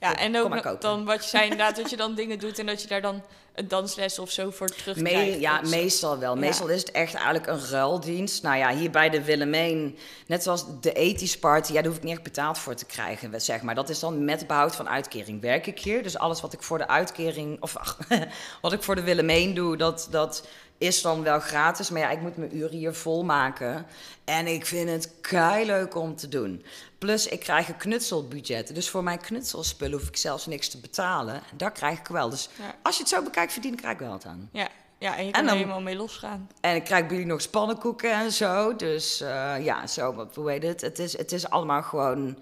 ja, 0.00 0.16
en 0.16 0.36
ook 0.36 0.80
dan 0.80 1.04
wat 1.04 1.22
je 1.22 1.28
zei 1.28 1.42
inderdaad, 1.42 1.76
dat 1.76 1.90
je 1.90 1.96
dan 1.96 2.14
dingen 2.14 2.38
doet 2.38 2.58
en 2.58 2.66
dat 2.66 2.82
je 2.82 2.88
daar 2.88 3.02
dan 3.02 3.24
een 3.54 3.68
dansles 3.68 4.18
of 4.18 4.30
zo 4.30 4.50
voor 4.50 4.68
terugkrijgt. 4.68 5.30
Me 5.34 5.40
ja, 5.40 5.60
Dus- 5.60 5.70
meestal 5.70 6.18
wel. 6.18 6.34
Ja. 6.34 6.40
Meestal 6.40 6.68
is 6.68 6.80
het 6.80 6.90
echt 6.90 7.14
eigenlijk 7.14 7.46
een 7.46 7.68
ruildienst. 7.68 8.42
Nou 8.42 8.56
ja, 8.56 8.74
hier 8.74 8.90
bij 8.90 9.10
de 9.10 9.24
Willemijn, 9.24 9.98
net 10.26 10.42
zoals 10.42 10.64
de 10.80 10.92
ethisch 10.92 11.38
party, 11.38 11.72
ja, 11.72 11.80
daar 11.80 11.86
hoef 11.90 11.96
ik 11.96 12.02
niet 12.02 12.12
echt 12.12 12.22
betaald 12.22 12.58
voor 12.58 12.74
te 12.74 12.84
krijgen, 12.84 13.40
zeg 13.40 13.62
maar. 13.62 13.74
Dat 13.74 13.88
is 13.88 13.98
dan 13.98 14.24
met 14.24 14.46
behoud 14.46 14.76
van 14.76 14.88
uitkering 14.88 15.40
werk 15.40 15.66
ik 15.66 15.78
hier. 15.80 16.02
Dus 16.02 16.18
alles 16.18 16.40
wat 16.40 16.52
ik 16.52 16.62
voor 16.62 16.78
de 16.78 16.88
uitkering, 16.88 17.62
of 17.62 17.76
ach, 17.76 17.98
wat 18.62 18.72
ik 18.72 18.82
voor 18.82 18.94
de 18.94 19.02
Willemijn 19.02 19.54
doe, 19.54 19.76
dat, 19.76 20.06
dat 20.10 20.46
is 20.78 21.02
dan 21.02 21.22
wel 21.22 21.40
gratis. 21.40 21.90
Maar 21.90 22.00
ja, 22.00 22.10
ik 22.10 22.20
moet 22.20 22.36
mijn 22.36 22.56
uren 22.56 22.76
hier 22.76 22.94
volmaken. 22.94 23.86
En 24.24 24.46
ik 24.46 24.66
vind 24.66 24.88
het 24.90 25.10
kei 25.20 25.66
leuk 25.66 25.94
om 25.96 26.16
te 26.16 26.28
doen. 26.28 26.64
Plus, 26.98 27.26
ik 27.26 27.40
krijg 27.40 27.68
een 27.68 27.76
knutselbudget. 27.76 28.74
Dus 28.74 28.88
voor 28.88 29.02
mijn 29.02 29.18
knutselspullen 29.20 29.98
hoef 29.98 30.08
ik 30.08 30.16
zelfs 30.16 30.46
niks 30.46 30.68
te 30.68 30.78
betalen. 30.78 31.34
En 31.34 31.56
dat 31.56 31.72
krijg 31.72 31.98
ik 31.98 32.06
wel. 32.06 32.28
Dus 32.30 32.48
Ja. 32.58 32.74
als 32.82 32.96
je 32.96 33.00
het 33.02 33.10
zo 33.12 33.22
bekijkt, 33.22 33.41
verdien 33.50 33.72
ik 33.72 33.78
er 33.78 33.84
eigenlijk 33.84 34.22
wel 34.22 34.22
wat 34.32 34.38
aan. 34.38 34.48
Ja, 34.52 34.68
ja, 34.98 35.16
en 35.16 35.20
je 35.20 35.26
En 35.26 35.32
kan 35.32 35.40
er 35.42 35.46
dan- 35.48 35.56
helemaal 35.56 35.80
mee 35.80 35.96
losgaan. 35.96 36.48
En 36.60 36.74
ik 36.74 36.84
krijg 36.84 37.02
bij 37.06 37.10
jullie 37.16 37.30
nog 37.32 37.40
spannenkoeken 37.40 38.12
en 38.12 38.32
zo. 38.32 38.76
Dus 38.76 39.20
eh, 39.20 39.64
ja, 39.64 39.86
zo, 39.86 40.14
wat- 40.14 40.34
hoe 40.34 40.50
heet 40.50 40.62
het? 40.62 40.80
Het 40.80 40.98
is, 40.98 41.16
het 41.18 41.32
is 41.32 41.50
allemaal 41.50 41.82
gewoon... 41.82 42.38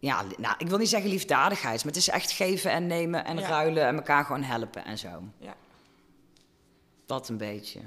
Ja, 0.00 0.22
nou, 0.36 0.54
ik 0.58 0.68
wil 0.68 0.78
niet 0.78 0.88
zeggen 0.88 1.10
liefdadigheid, 1.10 1.76
maar 1.84 1.92
het 1.92 1.96
is 2.02 2.08
echt 2.08 2.30
geven 2.30 2.70
en 2.70 2.86
nemen 2.86 3.24
en 3.24 3.38
Ja. 3.38 3.48
ruilen 3.48 3.86
en 3.86 3.96
elkaar 3.96 4.24
gewoon 4.24 4.42
helpen 4.42 4.84
en 4.84 4.98
zo. 4.98 5.08
Ja. 5.38 5.54
Dat 7.06 7.28
een 7.28 7.36
beetje. 7.36 7.80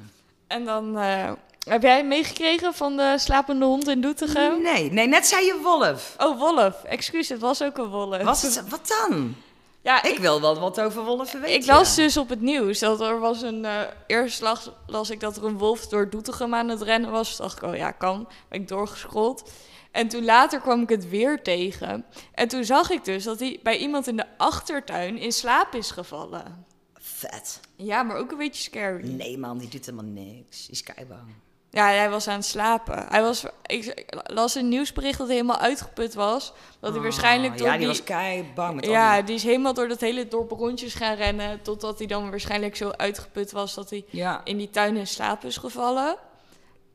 En 0.47 0.65
dan 0.65 0.97
eh, 0.97 1.31
heb 1.67 1.81
jij 1.81 2.05
meegekregen 2.05 2.73
van 2.73 2.97
de 2.97 3.15
slapende 3.17 3.65
hond 3.65 3.87
in 3.87 4.01
Doetinchem? 4.01 4.61
Nee, 4.61 4.91
nee, 4.91 5.07
net 5.07 5.25
zei 5.27 5.45
je 5.45 5.59
wolf. 5.63 6.15
Oh, 6.17 6.39
wolf. 6.39 6.83
Excuus, 6.83 7.29
het 7.29 7.39
was 7.39 7.63
ook 7.63 7.77
een 7.77 7.87
wolf. 7.89 8.21
Was 8.23 8.41
het, 8.41 8.69
wat 8.69 8.87
dan? 9.09 9.35
Ja, 9.83 10.03
Ik 10.03 10.17
wil 10.17 10.41
wel 10.41 10.59
wat 10.59 10.79
over 10.81 11.03
wolven 11.03 11.41
weten. 11.41 11.55
Ik 11.55 11.65
las 11.65 11.95
dus 11.95 12.17
op 12.17 12.29
het 12.29 12.41
nieuws 12.41 12.79
dat 12.79 13.01
er 13.01 13.19
was 13.19 13.41
een... 13.41 13.65
eh 13.65 13.81
eerst 14.07 14.41
las, 14.41 14.69
las 14.87 15.09
ik 15.09 15.19
dat 15.19 15.37
er 15.37 15.45
een 15.45 15.57
wolf 15.57 15.87
door 15.87 16.09
Doetinchem 16.09 16.53
aan 16.53 16.69
het 16.69 16.81
rennen 16.81 17.11
was. 17.11 17.35
Toen 17.35 17.45
dacht 17.45 17.57
ik, 17.61 17.69
oh 17.69 17.75
ja, 17.75 17.91
kan. 17.91 18.27
Ben 18.49 18.61
ik 18.61 18.67
doorgescrolld. 18.67 19.51
En 19.91 20.07
toen 20.07 20.23
later 20.25 20.59
kwam 20.59 20.81
ik 20.81 20.89
het 20.89 21.09
weer 21.09 21.43
tegen. 21.43 22.05
En 22.33 22.47
toen 22.47 22.63
zag 22.63 22.89
ik 22.89 23.05
dus 23.05 23.23
dat 23.23 23.39
hij 23.39 23.59
bij 23.63 23.77
iemand 23.77 24.07
in 24.07 24.15
de 24.17 24.25
achtertuin 24.37 25.17
in 25.17 25.31
slaap 25.31 25.75
is 25.75 25.91
gevallen. 25.91 26.65
Vet. 26.93 27.59
Ja, 27.75 28.03
maar 28.03 28.17
ook 28.17 28.31
een 28.31 28.37
beetje 28.37 28.63
scary. 28.63 29.07
Nee 29.07 29.37
man, 29.37 29.57
die 29.57 29.69
doet 29.69 29.85
helemaal 29.85 30.11
niks. 30.11 30.61
Die 30.61 30.71
is 30.71 30.83
keibang. 30.83 31.33
Ja, 31.73 31.85
hij 31.87 32.09
was 32.09 32.27
aan 32.27 32.35
het 32.35 32.45
slapen. 32.45 33.05
Hij 33.09 33.21
was, 33.21 33.43
ik 33.65 34.05
las 34.23 34.55
een 34.55 34.69
nieuwsbericht 34.69 35.17
dat 35.17 35.27
hij 35.27 35.35
helemaal 35.35 35.57
uitgeput 35.59 36.13
was. 36.13 36.53
Dat 36.79 36.93
hij 36.93 37.01
waarschijnlijk 37.01 37.57
door 37.57 37.67
Ah, 37.67 37.73
Ja, 37.73 37.79
die 37.79 37.87
die... 37.87 37.97
was 37.97 38.03
keibang 38.03 38.75
met 38.75 38.85
al 38.85 38.91
ja, 38.91 39.15
die- 39.15 39.23
die 39.23 39.35
is 39.35 39.43
helemaal 39.43 39.73
door 39.73 39.87
dat 39.87 39.99
hele 39.99 40.27
dorp 40.27 40.51
rondjes 40.51 40.93
gaan 40.93 41.15
rennen. 41.15 41.61
Totdat 41.61 41.97
hij 41.97 42.07
dan 42.07 42.29
waarschijnlijk 42.29 42.75
zo 42.75 42.89
uitgeput 42.89 43.51
was 43.51 43.73
dat 43.73 43.89
hij 43.89 44.05
Ja. 44.09 44.41
in 44.43 44.57
die 44.57 44.69
tuin 44.69 44.97
in 44.97 45.07
slaap 45.07 45.43
is 45.43 45.57
gevallen. 45.57 46.15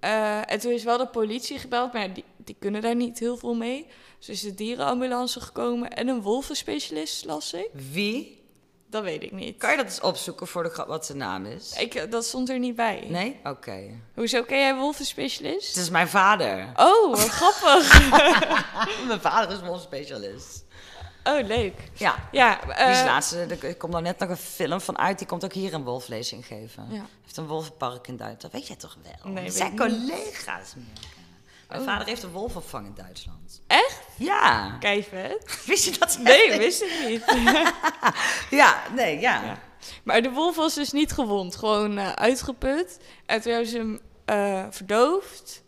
Eh, 0.01 0.53
en 0.53 0.59
toen 0.61 0.73
is 0.73 0.85
wel 0.85 0.99
de 0.99 1.07
politie 1.07 1.59
gebeld, 1.59 1.93
maar 1.93 2.13
die, 2.13 2.25
die 2.37 2.57
kunnen 2.59 2.81
daar 2.83 2.95
niet 2.97 3.19
heel 3.19 3.37
veel 3.37 3.55
mee. 3.55 3.87
Dus 4.19 4.29
is 4.29 4.41
de 4.41 4.55
dierenambulance 4.55 5.41
gekomen 5.41 5.91
en 5.91 6.09
een 6.09 6.23
wolvenspecialist, 6.23 7.25
las 7.25 7.53
ik. 7.53 7.69
Wie? 7.93 8.36
Dat 8.91 9.03
weet 9.03 9.23
ik 9.23 9.33
niet. 9.33 9.57
Kan 9.59 9.71
je 9.71 9.77
dat 9.77 9.87
eens 9.87 10.01
opzoeken 10.01 10.47
voor 10.47 10.63
de 10.63 10.69
grap 10.71 10.87
wat 10.89 11.07
zijn 11.07 11.19
naam 11.19 11.45
is? 11.47 11.73
Ik, 11.79 11.95
eh, 11.95 12.11
dat 12.11 12.25
stond 12.25 12.49
er 12.49 12.59
niet 12.59 12.77
bij. 12.77 13.05
Nee? 13.09 13.41
Oké. 13.45 13.81
Hoezo 14.15 14.43
ken 14.43 14.59
jij 14.59 14.75
wolvenspecialist? 14.75 15.69
Het 15.75 15.77
is 15.85 15.91
mijn 15.91 16.09
vader. 16.09 16.69
Oh, 16.77 17.11
wat 17.11 17.29
grappig. 17.41 18.11
Mijn 19.07 19.21
vader 19.21 19.51
is 19.57 19.61
wolfspecialist. 19.63 20.65
Oh, 21.25 21.47
leuk. 21.47 21.91
Ja, 21.95 22.29
Ja, 22.33 22.61
die 22.65 22.73
is 22.73 22.99
eh, 22.99 23.05
laatste, 23.05 23.39
er 23.61 23.77
komt 23.77 23.93
nou 23.93 24.05
net 24.05 24.19
nog 24.19 24.29
een 24.29 24.37
film 24.37 24.81
van 24.81 24.99
uit, 24.99 25.19
die 25.19 25.27
komt 25.27 25.45
ook 25.45 25.53
hier 25.53 25.75
een 25.75 25.85
wolflezing 25.85 26.47
geven. 26.47 26.87
Ja. 26.91 27.05
heeft 27.23 27.37
een 27.37 27.47
wolvenpark 27.47 28.09
in 28.09 28.17
Duitsland, 28.17 28.41
dat 28.43 28.53
weet 28.53 28.67
jij 28.67 28.77
toch 28.77 28.97
wel? 29.23 29.33
Nee, 29.33 29.51
zijn 29.51 29.77
collega's. 29.77 30.75
Mijn 31.69 31.81
Oh. 31.81 31.87
vader 31.87 32.07
heeft 32.07 32.23
een 32.23 32.31
wolvenvang 32.31 32.87
in 32.87 32.95
Duitsland. 32.95 33.61
Echt? 33.67 34.01
Ja. 34.17 34.77
Kei 34.81 35.03
vet. 35.03 35.63
Wist 35.67 35.85
je 35.85 35.99
dat? 35.99 36.19
Nee, 36.23 36.49
echt? 36.51 36.59
wist 36.59 36.83
ik 36.83 37.07
niet. 37.09 37.25
Ja, 38.51 38.83
nee, 38.95 39.21
ja. 39.21 39.45
Ja. 39.45 39.59
Maar 40.03 40.23
de 40.23 40.31
wolf 40.31 40.57
was 40.57 40.75
dus 40.75 40.93
niet 40.93 41.13
gewond, 41.13 41.57
gewoon 41.57 41.99
eh, 41.99 42.13
uitgeput. 42.13 42.99
En 43.27 43.41
toen 43.41 43.53
hebben 43.53 43.71
ze 43.71 43.77
hem 43.77 44.01
eh, 44.25 44.65
verdoofd. 44.71 45.63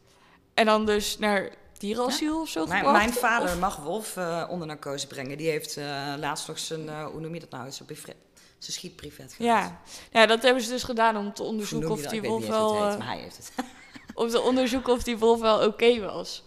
En 0.54 0.66
dan 0.66 0.87
dus 0.87 1.18
naar 1.18 1.50
dierenasiel 1.78 2.40
of 2.40 2.48
zo 2.48 2.61
gebracht. 2.62 2.92
mijn 2.92 3.12
vader 3.12 3.48
Of- 3.48 3.58
mag 3.58 3.76
wolf 3.76 4.16
eh, 4.16 4.44
onder 4.48 4.66
narcose 4.66 5.06
brengen. 5.06 5.38
Die 5.38 5.48
heeft 5.50 5.76
laatst 6.18 6.48
nog 6.48 6.58
zijn, 6.58 6.88
eh, 6.88 7.04
hoe 7.06 7.20
noem 7.20 7.34
je 7.34 7.40
dat 7.40 7.50
nou, 7.50 7.70
zijn, 7.70 7.87
privé- 7.88 8.14
zijn 8.58 8.72
schietprivet 8.72 9.32
gehad. 9.34 9.52
Ja. 9.52 9.80
ja, 10.12 10.26
dat 10.26 10.42
hebben 10.42 10.62
ze 10.62 10.70
dus 10.70 10.82
gedaan 10.82 11.16
om 11.16 11.32
te 11.34 11.42
onderzoeken 11.42 11.88
je 11.88 11.94
of 11.94 12.06
die 12.06 12.22
wolf 12.22 12.46
wel... 12.46 12.80
het 12.82 12.88
heet, 12.90 12.98
maar 12.98 13.08
hij 13.08 13.18
heeft 13.18 13.37
het. 13.37 13.52
om 14.14 14.28
te 14.28 14.40
onderzoeken 14.40 14.92
of 14.92 15.02
die 15.02 15.18
wolf 15.18 15.40
wel 15.40 15.66
oké 15.66 16.00
was. 16.00 16.42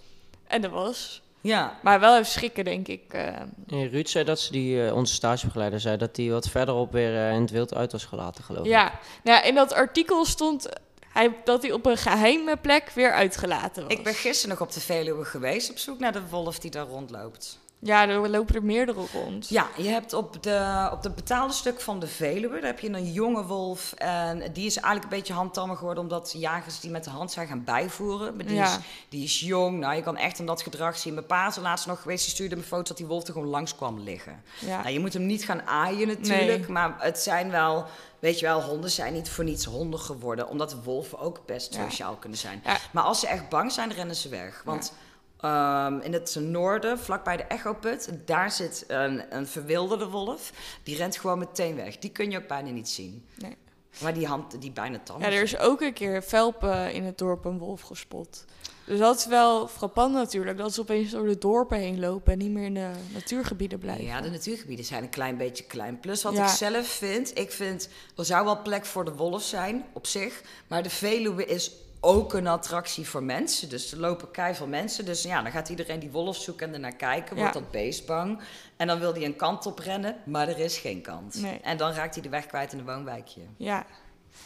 En 0.48 0.62
dat 0.62 0.72
was. 0.72 1.22
Ja. 1.42 1.80
Maar 1.84 2.00
wel 2.00 2.14
even 2.14 2.26
schrikken, 2.32 2.64
denk 2.66 2.88
ik. 2.88 3.02
eh. 3.14 3.26
En 3.68 3.90
Ruud 3.90 4.08
zei 4.08 4.24
dat 4.24 4.40
ze 4.40 4.52
die, 4.52 4.86
eh, 4.86 4.96
onze 4.96 5.14
stagebegeleider 5.14 5.80
zei 5.80 5.98
dat 5.98 6.18
hij 6.18 6.30
wat 6.30 6.50
verderop 6.50 6.92
weer 6.92 7.16
eh, 7.16 7.34
in 7.34 7.42
het 7.42 7.52
wild 7.52 7.74
uit 7.76 7.92
was 7.92 8.06
gelaten, 8.06 8.44
geloof 8.44 8.66
ik. 8.66 8.72
ja. 8.72 8.84
Nou, 9.24 9.38
ja, 9.38 9.44
in 9.44 9.56
dat 9.56 9.74
artikel 9.74 10.26
stond 10.26 10.70
hij, 11.08 11.36
dat 11.44 11.62
hij 11.62 11.72
op 11.72 11.86
een 11.86 11.98
geheime 11.98 12.58
plek 12.58 12.90
weer 12.96 13.12
uitgelaten 13.12 13.84
was. 13.84 13.92
Ik 13.94 14.04
ben 14.04 14.14
gisteren 14.14 14.50
nog 14.58 14.68
op 14.68 14.74
de 14.74 14.80
Veluwe 14.82 15.26
geweest 15.26 15.70
op 15.70 15.78
zoek 15.78 16.00
naar 16.00 16.12
de 16.14 16.28
wolf 16.30 16.60
die 16.60 16.72
daar 16.72 16.86
rondloopt. 16.88 17.60
Ja, 17.84 18.08
er 18.08 18.30
lopen 18.30 18.56
er 18.56 18.64
meerdere 18.64 19.06
rond. 19.14 19.50
Ja, 19.50 19.68
je 19.78 19.88
hebt 19.88 20.14
op 20.14 20.44
de, 20.44 20.90
op 20.92 21.02
de 21.04 21.10
betaalde 21.10 21.54
stuk 21.54 21.82
van 21.82 22.00
de 22.00 22.08
Veluwe, 22.08 22.54
daar 22.56 22.64
heb 22.70 22.80
je 22.80 22.90
een 22.90 23.12
jonge 23.12 23.46
wolf. 23.46 23.94
En 23.98 24.38
die 24.54 24.66
is 24.66 24.76
eigenlijk 24.76 25.04
een 25.04 25.18
beetje 25.20 25.34
handtammer 25.34 25.78
geworden, 25.78 26.04
omdat 26.04 26.34
jagers 26.38 26.80
die 26.80 26.92
met 26.92 27.04
de 27.04 27.10
hand 27.10 27.32
zijn 27.32 27.48
gaan 27.48 27.64
bijvoeren. 27.64 28.36
Maar 28.36 28.46
die, 28.46 28.56
Ja. 28.56 28.66
is, 28.66 28.78
die 29.10 29.24
is 29.24 29.40
jong, 29.40 29.80
nou 29.80 29.96
je 29.96 30.02
kan 30.02 30.18
echt 30.18 30.40
aan 30.40 30.46
dat 30.46 30.62
gedrag 30.62 30.98
zien. 30.98 31.14
Mijn 31.14 31.26
pa 31.26 31.48
is 31.48 31.56
er 31.56 31.62
laatst 31.62 31.88
nog 31.88 32.02
geweest, 32.02 32.24
die 32.24 32.34
stuurde 32.34 32.56
me 32.56 32.62
foto's 32.64 32.88
dat 32.88 32.98
die 32.98 33.06
wolf 33.06 33.28
er 33.28 33.34
gewoon 33.34 33.48
langs 33.48 33.76
kwam 33.76 34.00
liggen. 34.00 34.44
Ja. 34.60 34.82
Nou, 34.82 34.94
je 34.94 35.00
moet 35.00 35.14
hem 35.14 35.26
niet 35.26 35.46
gaan 35.46 35.68
aaien 35.68 36.08
natuurlijk, 36.08 36.60
Nee. 36.62 36.70
maar 36.70 36.96
het 37.00 37.20
zijn 37.20 37.52
wel, 37.52 37.86
weet 38.20 38.40
je 38.40 38.46
wel, 38.46 38.62
honden 38.62 38.92
zijn 38.92 39.14
niet 39.14 39.30
voor 39.30 39.44
niets 39.44 39.66
honden 39.66 40.00
geworden. 40.00 40.50
Omdat 40.50 40.76
wolven 40.84 41.20
ook 41.20 41.42
best 41.46 41.74
Ja. 41.76 41.90
sociaal 41.90 42.16
kunnen 42.16 42.38
zijn. 42.40 42.64
Maar 42.92 43.04
als 43.04 43.20
ze 43.20 43.28
echt 43.28 43.50
bang 43.50 43.72
zijn, 43.72 43.92
rennen 43.94 44.16
ze 44.16 44.30
weg. 44.30 44.62
Want 44.66 44.94
ehm, 45.42 46.00
in 46.00 46.14
het 46.14 46.38
noorden, 46.40 47.00
vlakbij 47.00 47.38
de 47.38 47.44
Echoput, 47.44 48.10
daar 48.26 48.52
zit 48.52 48.84
een, 48.88 49.36
een 49.38 49.48
verwilderde 49.48 50.08
wolf. 50.10 50.52
Die 50.84 50.96
rent 50.96 51.18
gewoon 51.18 51.40
meteen 51.40 51.76
weg. 51.76 51.98
Die 51.98 52.10
kun 52.12 52.32
je 52.32 52.38
ook 52.38 52.48
bijna 52.48 52.70
niet 52.70 52.90
zien. 52.90 53.26
Nee. 53.36 53.56
Maar 54.02 54.14
die 54.14 54.28
hand, 54.28 54.62
die 54.62 54.72
bijna 54.72 55.00
tam 55.04 55.20
Ja, 55.20 55.26
er 55.26 55.42
is 55.42 55.58
ook 55.58 55.82
een 55.82 55.94
keer 55.94 56.24
Velpen 56.24 56.94
in 56.94 57.04
het 57.04 57.18
dorp 57.18 57.46
een 57.46 57.58
wolf 57.58 57.82
gespot. 57.82 58.46
Dus 58.86 59.00
dat 59.00 59.18
is 59.18 59.26
wel 59.26 59.68
frappant 59.68 60.14
natuurlijk, 60.14 60.58
dat 60.58 60.74
ze 60.74 60.82
opeens 60.82 61.12
door 61.12 61.28
de 61.28 61.38
dorpen 61.38 61.78
heen 61.78 62.00
lopen 62.00 62.32
en 62.34 62.38
niet 62.38 62.52
meer 62.52 62.64
in 62.66 62.74
de 62.74 62.92
natuurgebieden 63.14 63.80
blijven. 63.80 64.06
Ja, 64.06 64.22
de 64.22 64.30
natuurgebieden 64.30 64.86
zijn 64.86 65.04
een 65.04 65.10
klein 65.10 65.38
beetje 65.38 65.64
klein. 65.64 66.00
Plus 66.00 66.24
wat 66.24 66.34
Ja. 66.34 66.44
ik 66.44 66.50
zelf 66.50 66.88
vind, 66.88 67.38
ik 67.38 67.52
vind, 67.52 67.90
er 68.18 68.26
zou 68.26 68.46
wel 68.46 68.62
plek 68.62 68.86
voor 68.86 69.06
de 69.06 69.16
wolf 69.16 69.42
zijn 69.44 69.86
op 69.94 70.08
zich. 70.08 70.42
Maar 70.68 70.84
de 70.84 70.90
Veluwe 70.90 71.46
is 71.46 71.72
ook 72.04 72.34
een 72.34 72.48
attractie 72.48 73.08
voor 73.08 73.24
mensen. 73.24 73.70
Dus 73.70 73.92
er 73.92 74.00
lopen 74.00 74.32
keiveel 74.32 74.68
mensen. 74.68 75.06
Dus 75.06 75.22
ja, 75.24 75.42
dan 75.42 75.52
gaat 75.52 75.70
iedereen 75.70 76.00
die 76.00 76.12
wolf 76.12 76.36
zoeken 76.36 76.68
en 76.68 76.74
ernaar 76.74 76.96
kijken. 76.96 77.36
Wordt 77.36 77.54
Ja. 77.54 77.60
dat 77.60 77.72
beest 77.72 78.06
bang. 78.06 78.40
En 78.78 78.88
dan 78.88 79.00
wil 79.00 79.14
hij 79.14 79.26
een 79.26 79.36
kant 79.36 79.66
op 79.66 79.80
rennen, 79.80 80.16
maar 80.26 80.48
er 80.48 80.60
is 80.60 80.78
geen 80.78 81.02
kant. 81.02 81.42
Nee. 81.42 81.60
En 81.62 81.78
dan 81.78 81.92
raakt 81.92 82.14
hij 82.14 82.24
de 82.24 82.30
weg 82.30 82.46
kwijt 82.46 82.74
in 82.74 82.80
een 82.80 82.86
woonwijkje. 82.86 83.42
Ja. 83.58 83.86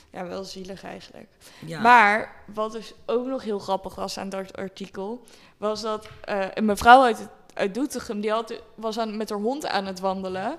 Ja, 0.09 0.27
wel 0.27 0.43
zielig 0.43 0.83
eigenlijk. 0.83 1.27
Ja. 1.65 1.79
Maar 1.81 2.35
wat 2.53 2.71
dus 2.71 2.93
ook 3.05 3.25
nog 3.25 3.43
heel 3.43 3.59
grappig 3.59 3.95
was 3.95 4.17
aan 4.17 4.29
dat 4.29 4.57
artikel, 4.57 5.23
was 5.57 5.81
dat 5.81 6.07
eh, 6.23 6.45
een 6.53 6.65
mevrouw 6.65 7.01
uit, 7.03 7.17
het- 7.17 7.29
uit 7.53 7.73
Doetinchem, 7.73 8.21
die 8.21 8.31
had, 8.31 8.53
was 8.75 8.99
aan, 8.99 9.17
met 9.17 9.29
haar 9.29 9.39
hond 9.39 9.67
aan 9.67 9.85
het 9.85 9.99
wandelen. 9.99 10.57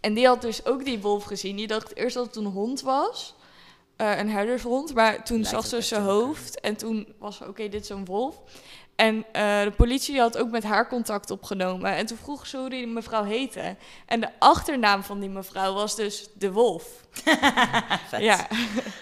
En 0.00 0.14
die 0.14 0.26
had 0.26 0.40
dus 0.42 0.64
ook 0.66 0.84
die 0.84 1.00
wolf 1.00 1.24
gezien. 1.24 1.56
Die 1.56 1.66
dacht 1.66 1.96
eerst 1.96 2.14
dat 2.14 2.26
het 2.26 2.36
een 2.36 2.44
hond 2.44 2.80
was, 2.80 3.34
eh, 4.10 4.18
een 4.18 4.30
herdershond. 4.30 4.94
Maar 4.94 5.24
toen 5.24 5.36
Lijkt 5.40 5.50
zag 5.50 5.66
ze 5.66 5.80
zijn 5.80 6.02
hoofd 6.02 6.60
en 6.60 6.76
toen 6.76 7.14
was 7.18 7.36
ze, 7.36 7.48
oké, 7.48 7.68
dit 7.68 7.82
is 7.82 7.88
een 7.88 8.04
wolf. 8.04 8.36
En 8.96 9.24
eh, 9.32 9.62
de 9.62 9.72
politie 9.76 10.18
had 10.20 10.38
ook 10.38 10.50
met 10.50 10.62
haar 10.62 10.88
contact 10.88 11.30
opgenomen. 11.30 11.94
En 11.94 12.06
toen 12.06 12.16
vroeg 12.16 12.46
ze 12.46 12.56
hoe 12.56 12.70
die 12.70 12.86
mevrouw 12.86 13.24
heette. 13.24 13.76
En 14.06 14.20
de 14.20 14.28
achternaam 14.38 15.02
van 15.02 15.20
die 15.20 15.28
mevrouw 15.28 15.74
was 15.74 15.96
dus 15.96 16.28
de 16.34 16.52
wolf. 16.52 16.84
Vet. 18.08 18.20
Ja, 18.20 18.46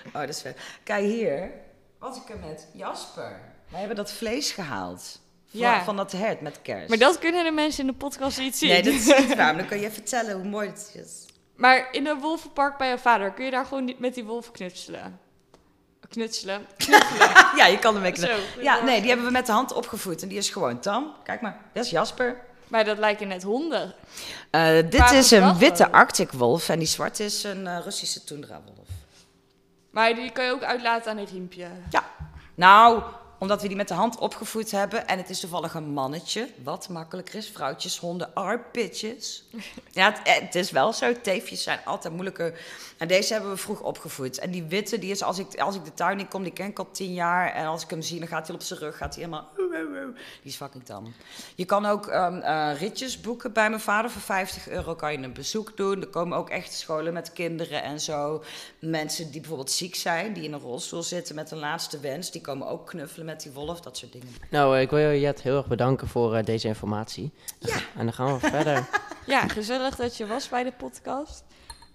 Oh, 0.07 0.21
dat 0.21 0.29
is 0.29 0.41
vet. 0.41 0.59
Kijk 0.85 1.05
hier, 1.05 1.51
was 1.99 2.17
ik 2.17 2.29
er 2.29 2.39
met 2.39 2.67
Jasper. 2.73 3.41
Wij 3.69 3.79
hebben 3.79 3.97
dat 3.97 4.13
vlees 4.13 4.53
gehaald. 4.53 5.21
Van, 5.51 5.61
Ja. 5.61 5.85
van 5.85 5.97
dat 5.97 6.13
hert 6.13 6.41
met 6.41 6.63
kerst. 6.63 6.89
maar 6.89 6.99
dat 6.99 7.19
kunnen 7.19 7.45
de 7.45 7.51
mensen 7.51 7.81
in 7.81 7.87
de 7.91 7.97
podcast 7.99 8.39
niet 8.39 8.57
zien. 8.57 8.69
Nee, 8.69 8.83
dat 8.83 8.93
is 8.93 9.07
niet 9.07 9.29
waar. 9.37 9.37
Maar 9.37 9.57
dan 9.57 9.67
kan 9.67 9.81
je 9.81 9.91
vertellen 9.91 10.35
hoe 10.41 10.49
mooi 10.49 10.69
het 10.69 10.91
is. 11.05 11.27
Maar 11.61 11.89
in 11.91 12.07
een 12.07 12.21
wolvenpark 12.21 12.77
bij 12.77 12.89
je 12.89 12.99
vader, 12.99 13.31
kun 13.31 13.45
je 13.45 13.51
daar 13.51 13.65
gewoon 13.65 13.85
niet 13.85 13.99
met 13.99 14.15
die 14.15 14.25
wolf 14.25 14.51
knutselen? 14.51 15.21
Knutselen? 16.09 16.67
Ja, 17.57 17.67
je 17.67 17.79
kan 17.79 17.95
hem 17.95 18.03
mee 18.03 18.17
Zo. 18.17 18.37
Ja, 18.61 18.83
nee, 18.85 19.01
die 19.01 19.09
hebben 19.09 19.27
we 19.27 19.33
met 19.33 19.47
de 19.47 19.53
hand 19.53 19.73
opgevoed. 19.73 20.23
En 20.23 20.29
die 20.29 20.39
is 20.39 20.51
gewoon 20.51 20.81
tam. 20.81 21.15
Kijk 21.25 21.41
maar, 21.41 21.57
dat 21.73 21.85
is 21.85 21.91
Jasper. 21.91 22.37
Maar 22.69 22.85
dat 22.85 22.99
lijken 22.99 23.29
net 23.29 23.43
honden. 23.43 23.95
Eh, 24.51 24.77
dit 24.91 25.11
is 25.11 25.31
een 25.31 25.59
witte. 25.59 25.93
Arctic 25.93 26.33
wolf. 26.33 26.69
En 26.69 26.79
die 26.79 26.89
zwarte 26.89 27.25
is 27.25 27.45
een 27.45 27.67
eh, 27.67 27.79
Russische 27.85 28.25
tundra 28.25 28.61
wolf. 28.65 28.89
Maar 29.91 30.15
die 30.15 30.31
kan 30.31 30.45
je 30.45 30.53
ook 30.53 30.63
uitlaten 30.63 31.11
aan 31.11 31.19
een 31.19 31.27
riempje. 31.27 31.67
Ja. 31.91 32.05
Nou, 32.55 33.03
omdat 33.41 33.63
we 33.63 33.69
die 33.69 33.77
met 33.77 33.89
de 33.89 33.95
hand 33.95 34.19
opgevoed 34.19 34.71
hebben. 34.71 35.07
En 35.07 35.19
het 35.19 35.31
is 35.31 35.41
toevallig 35.41 35.75
een 35.75 35.93
mannetje. 35.93 36.49
Wat 36.63 36.89
makkelijker 36.89 37.35
is. 37.35 37.51
Vrouwtjes, 37.51 37.99
honden, 37.99 38.31
are 38.35 38.61
bitches. 38.73 39.45
Ja, 39.93 40.13
het, 40.13 40.43
het 40.43 40.55
is 40.55 40.71
wel 40.71 40.93
zo. 40.93 41.13
Teefjes 41.21 41.63
zijn 41.63 41.79
altijd 41.85 42.13
moeilijker. 42.13 42.61
En 42.99 43.09
deze 43.09 43.33
hebben 43.33 43.51
we 43.51 43.57
vroeg 43.57 43.81
opgevoed. 43.81 44.39
En 44.39 44.51
die 44.51 44.63
witte, 44.63 44.99
die 44.99 45.11
is 45.11 45.23
als 45.23 45.39
ik, 45.39 45.61
als 45.61 45.77
ik 45.77 45.85
de 45.85 45.95
tuin 45.95 46.19
in 46.19 46.29
kom, 46.29 46.43
die 46.43 46.53
ken 46.53 46.67
ik 46.67 46.79
al 46.79 46.91
tien 46.91 47.15
jaar. 47.15 47.53
En 47.53 47.67
als 47.67 47.83
ik 47.83 47.91
hem 47.91 48.03
zie, 48.03 48.19
dan 48.19 48.29
gaat 48.29 48.47
hij 48.47 48.57
op 48.57 48.63
zijn 48.63 48.81
rug. 48.81 48.97
Gaat 48.97 49.15
hij 49.15 49.25
helemaal... 49.25 49.49
Die 50.43 50.51
is 50.51 50.57
fucking 50.57 50.85
tam. 50.85 51.15
Je 51.55 51.65
kan 51.65 51.87
ook 51.87 52.07
ehm, 52.07 52.39
eh, 52.39 52.81
ritjes 52.81 53.21
boeken 53.21 53.53
bij 53.53 53.69
mijn 53.69 53.81
vader. 53.81 54.11
Voor 54.11 54.21
50 54.21 54.69
euro 54.69 54.95
kan 54.95 55.13
je 55.13 55.19
een 55.19 55.33
bezoek 55.33 55.77
doen. 55.77 56.01
Er 56.01 56.07
komen 56.07 56.39
ook 56.39 56.51
echt 56.51 56.73
scholen 56.73 57.13
met 57.13 57.33
kinderen 57.33 57.83
en 57.83 58.01
zo. 58.01 58.43
Mensen 58.79 59.31
die 59.31 59.41
bijvoorbeeld 59.41 59.71
ziek 59.71 59.95
zijn, 59.95 60.33
die 60.33 60.45
in 60.45 60.53
een 60.53 60.61
rolstoel 60.61 61.03
zitten 61.03 61.35
met 61.35 61.51
een 61.51 61.59
laatste 61.59 62.01
wens. 62.01 62.31
Die 62.31 62.41
komen 62.41 62.67
ook 62.67 62.87
knuffelen 62.87 63.27
met 63.31 63.43
die 63.43 63.53
wolf, 63.53 63.81
dat 63.81 63.97
soort 63.97 64.13
dingen. 64.13 64.29
Nou, 64.51 64.77
eh, 64.77 64.83
ik 64.83 64.91
wil 64.91 64.99
je 64.99 65.21
Jet 65.21 65.43
heel 65.43 65.57
erg 65.57 65.67
bedanken 65.67 66.09
voor 66.09 66.35
eh, 66.35 66.45
deze 66.45 66.69
informatie. 66.69 67.31
Ja. 67.59 67.77
En 67.97 68.05
dan 68.05 68.13
gaan 68.13 68.33
we 68.33 68.49
verder. 68.49 68.89
Ja, 69.27 69.49
gezellig 69.49 69.97
dat 69.97 70.17
je 70.17 70.27
was 70.27 70.49
bij 70.49 70.63
de 70.63 70.73
podcast. 70.73 71.45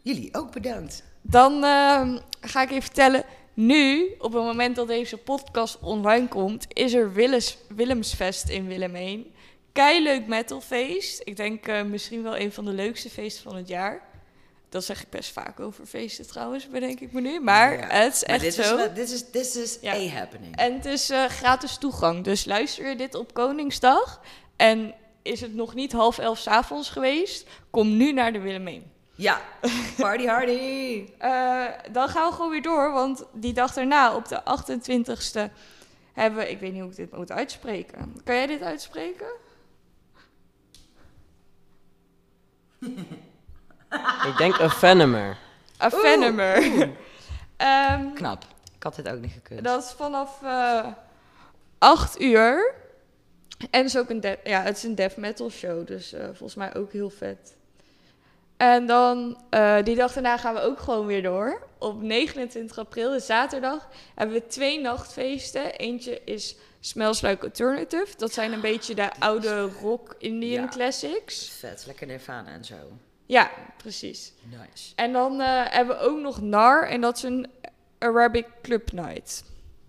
Jullie 0.02 0.36
ook 0.36 0.52
bedankt. 0.52 1.04
Dan 1.22 1.64
ehm, 1.64 2.18
ga 2.42 2.62
ik 2.62 2.70
even 2.70 2.82
vertellen. 2.82 3.24
Nu, 3.54 4.16
op 4.20 4.34
het 4.34 4.44
moment 4.44 4.76
dat 4.76 4.88
deze 4.88 5.18
podcast 5.18 5.80
online 5.80 6.28
komt, 6.28 6.66
is 6.70 6.94
er 6.94 7.14
Willes, 7.14 7.58
Willemsfest 7.76 8.50
in. 8.50 9.34
Kei 9.72 10.04
leuk 10.04 10.28
metalfeest. 10.28 11.22
Ik 11.24 11.36
denk 11.36 11.68
eh, 11.68 11.84
misschien 11.84 12.24
wel 12.24 12.38
een 12.38 12.52
van 12.52 12.66
de 12.66 12.74
leukste 12.74 13.10
feesten 13.10 13.44
van 13.44 13.56
het 13.56 13.68
jaar. 13.68 14.02
Dat 14.76 14.84
zeg 14.84 15.02
ik 15.02 15.10
best 15.10 15.32
vaak 15.32 15.60
over 15.60 15.86
feesten 15.86 16.28
trouwens, 16.28 16.70
bedenk 16.70 17.00
ik 17.00 17.12
me 17.12 17.22
nu. 17.22 17.40
Maar 17.40 17.78
Ja. 17.78 17.88
het 17.88 18.14
is 18.14 18.24
echt 18.24 18.42
dit 18.42 18.54
zo. 18.54 18.78
dit 18.94 19.10
is, 19.12 19.32
dit 19.32 19.56
is 19.56 19.78
Ja. 19.82 19.94
a 19.94 20.08
happening. 20.08 20.56
En 20.56 20.74
het 20.74 20.86
is 20.86 21.10
eh, 21.10 21.26
gratis 21.26 21.78
toegang. 21.78 22.24
Dus 22.24 22.46
luister 22.46 22.90
je 22.90 22.96
dit 22.96 23.16
op 23.16 23.34
Koningsdag 23.34 24.22
en 24.56 24.94
is 25.22 25.42
het 25.42 25.54
nog 25.54 25.74
niet 25.74 25.92
half 25.92 26.18
elf 26.18 26.38
's 26.40 26.48
avonds 26.48 26.90
geweest, 26.90 27.48
kom 27.70 27.98
nu 27.98 28.12
naar 28.12 28.34
de 28.34 28.40
Willemeen. 28.40 28.92
Ja, 29.16 29.42
party 29.98 30.26
hardy. 30.26 31.06
Eh, 31.18 31.66
dan 31.92 32.10
gaan 32.10 32.30
we 32.30 32.36
gewoon 32.36 32.52
weer 32.52 32.62
door, 32.62 32.92
want 32.92 33.24
die 33.34 33.54
dag 33.54 33.74
daarna, 33.74 34.16
op 34.16 34.28
de 34.28 34.42
28ste, 34.44 35.52
hebben 36.14 36.40
we... 36.40 36.50
Ik 36.50 36.60
weet 36.60 36.72
niet 36.72 36.82
hoe 36.82 36.90
ik 36.92 36.96
dit 36.96 37.12
moet 37.18 37.32
uitspreken. 37.32 38.16
Kan 38.24 38.36
jij 38.36 38.48
dit 38.48 38.62
uitspreken? 38.62 39.28
ik 44.30 44.38
denk 44.38 44.58
een 44.58 44.70
Venomer. 44.70 45.38
A 45.82 45.90
Venomer. 45.90 46.90
Ehm, 47.58 48.14
Knap. 48.14 48.44
Ik 48.76 48.84
had 48.84 48.96
dit 48.96 49.10
ook 49.10 49.20
niet 49.20 49.32
gekund. 49.32 49.64
dat 49.64 49.84
is 49.84 49.92
vanaf 49.92 50.40
eh 50.44 50.86
8 51.78 52.22
uur. 52.22 52.74
En 53.58 53.68
het 53.82 53.86
is 53.86 53.98
ook 53.98 54.10
een, 54.10 54.20
de- 54.22 54.40
ja, 54.44 54.62
het 54.62 54.78
is 54.78 54.84
een 54.84 54.96
death 54.96 55.18
metal 55.18 55.50
show, 55.50 55.88
dus 55.88 56.14
eh, 56.14 56.24
volgens 56.26 56.56
mij 56.56 56.76
ook 56.76 56.92
heel 56.92 57.10
vet. 57.10 57.56
En 58.58 58.86
dan, 58.86 59.38
eh, 59.50 59.78
die 59.84 59.96
dag 59.96 60.14
daarna 60.14 60.38
gaan 60.38 60.54
we 60.54 60.60
ook 60.62 60.80
gewoon 60.80 61.06
weer 61.06 61.24
door. 61.24 61.62
Op 61.78 62.02
29 62.02 62.78
april, 62.78 63.12
de 63.12 63.20
zaterdag, 63.20 63.88
hebben 64.16 64.36
we 64.36 64.48
twee 64.48 64.82
nachtfeesten. 64.82 65.74
Eentje 65.76 66.22
is 66.26 66.56
Smells 66.80 67.22
Like 67.22 67.46
Alternative. 67.46 68.08
Dat 68.18 68.34
zijn 68.34 68.54
een 68.54 68.62
beetje 68.62 68.96
de 68.96 69.10
oude 69.20 69.70
rock 69.82 70.16
Indian 70.18 70.64
Ja. 70.64 70.70
classics. 70.70 71.50
Vet, 71.50 71.84
lekker 71.86 72.08
Nirvana 72.08 72.50
en 72.52 72.66
zo. 72.66 72.76
Ja, 73.26 73.52
precies. 73.78 74.34
Nice. 74.44 74.94
En 74.96 75.14
dan 75.14 75.42
eh, 75.42 75.64
hebben 75.66 75.98
we 75.98 76.04
ook 76.04 76.20
nog 76.20 76.42
NAR 76.42 76.88
en 76.88 77.02
dat 77.02 77.18
is 77.18 77.24
een 77.24 77.48
Arabic 77.98 78.48
Club 78.62 78.92
Night. 78.92 79.44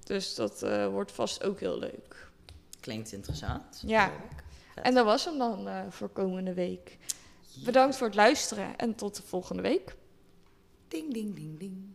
Dus 0.05 0.35
dat 0.35 0.63
eh, 0.63 0.87
wordt 0.87 1.13
vast 1.13 1.43
ook 1.43 1.61
heel 1.61 1.79
leuk. 1.79 2.29
Klinkt 2.81 3.13
interessant. 3.13 3.83
Ja. 3.87 4.13
En 4.75 4.95
dat 4.95 5.05
was 5.05 5.25
hem 5.25 5.39
dan 5.39 5.69
eh, 5.69 5.81
voor 5.89 6.09
komende 6.09 6.55
week. 6.55 6.99
Bedankt 7.65 7.97
voor 7.97 8.07
het 8.07 8.17
luisteren 8.17 8.77
en 8.77 8.95
tot 8.95 9.17
de 9.17 9.23
volgende 9.23 9.63
week. 9.63 9.97
Ding, 10.89 11.13
ding, 11.13 11.35
ding, 11.35 11.59
ding. 11.59 11.95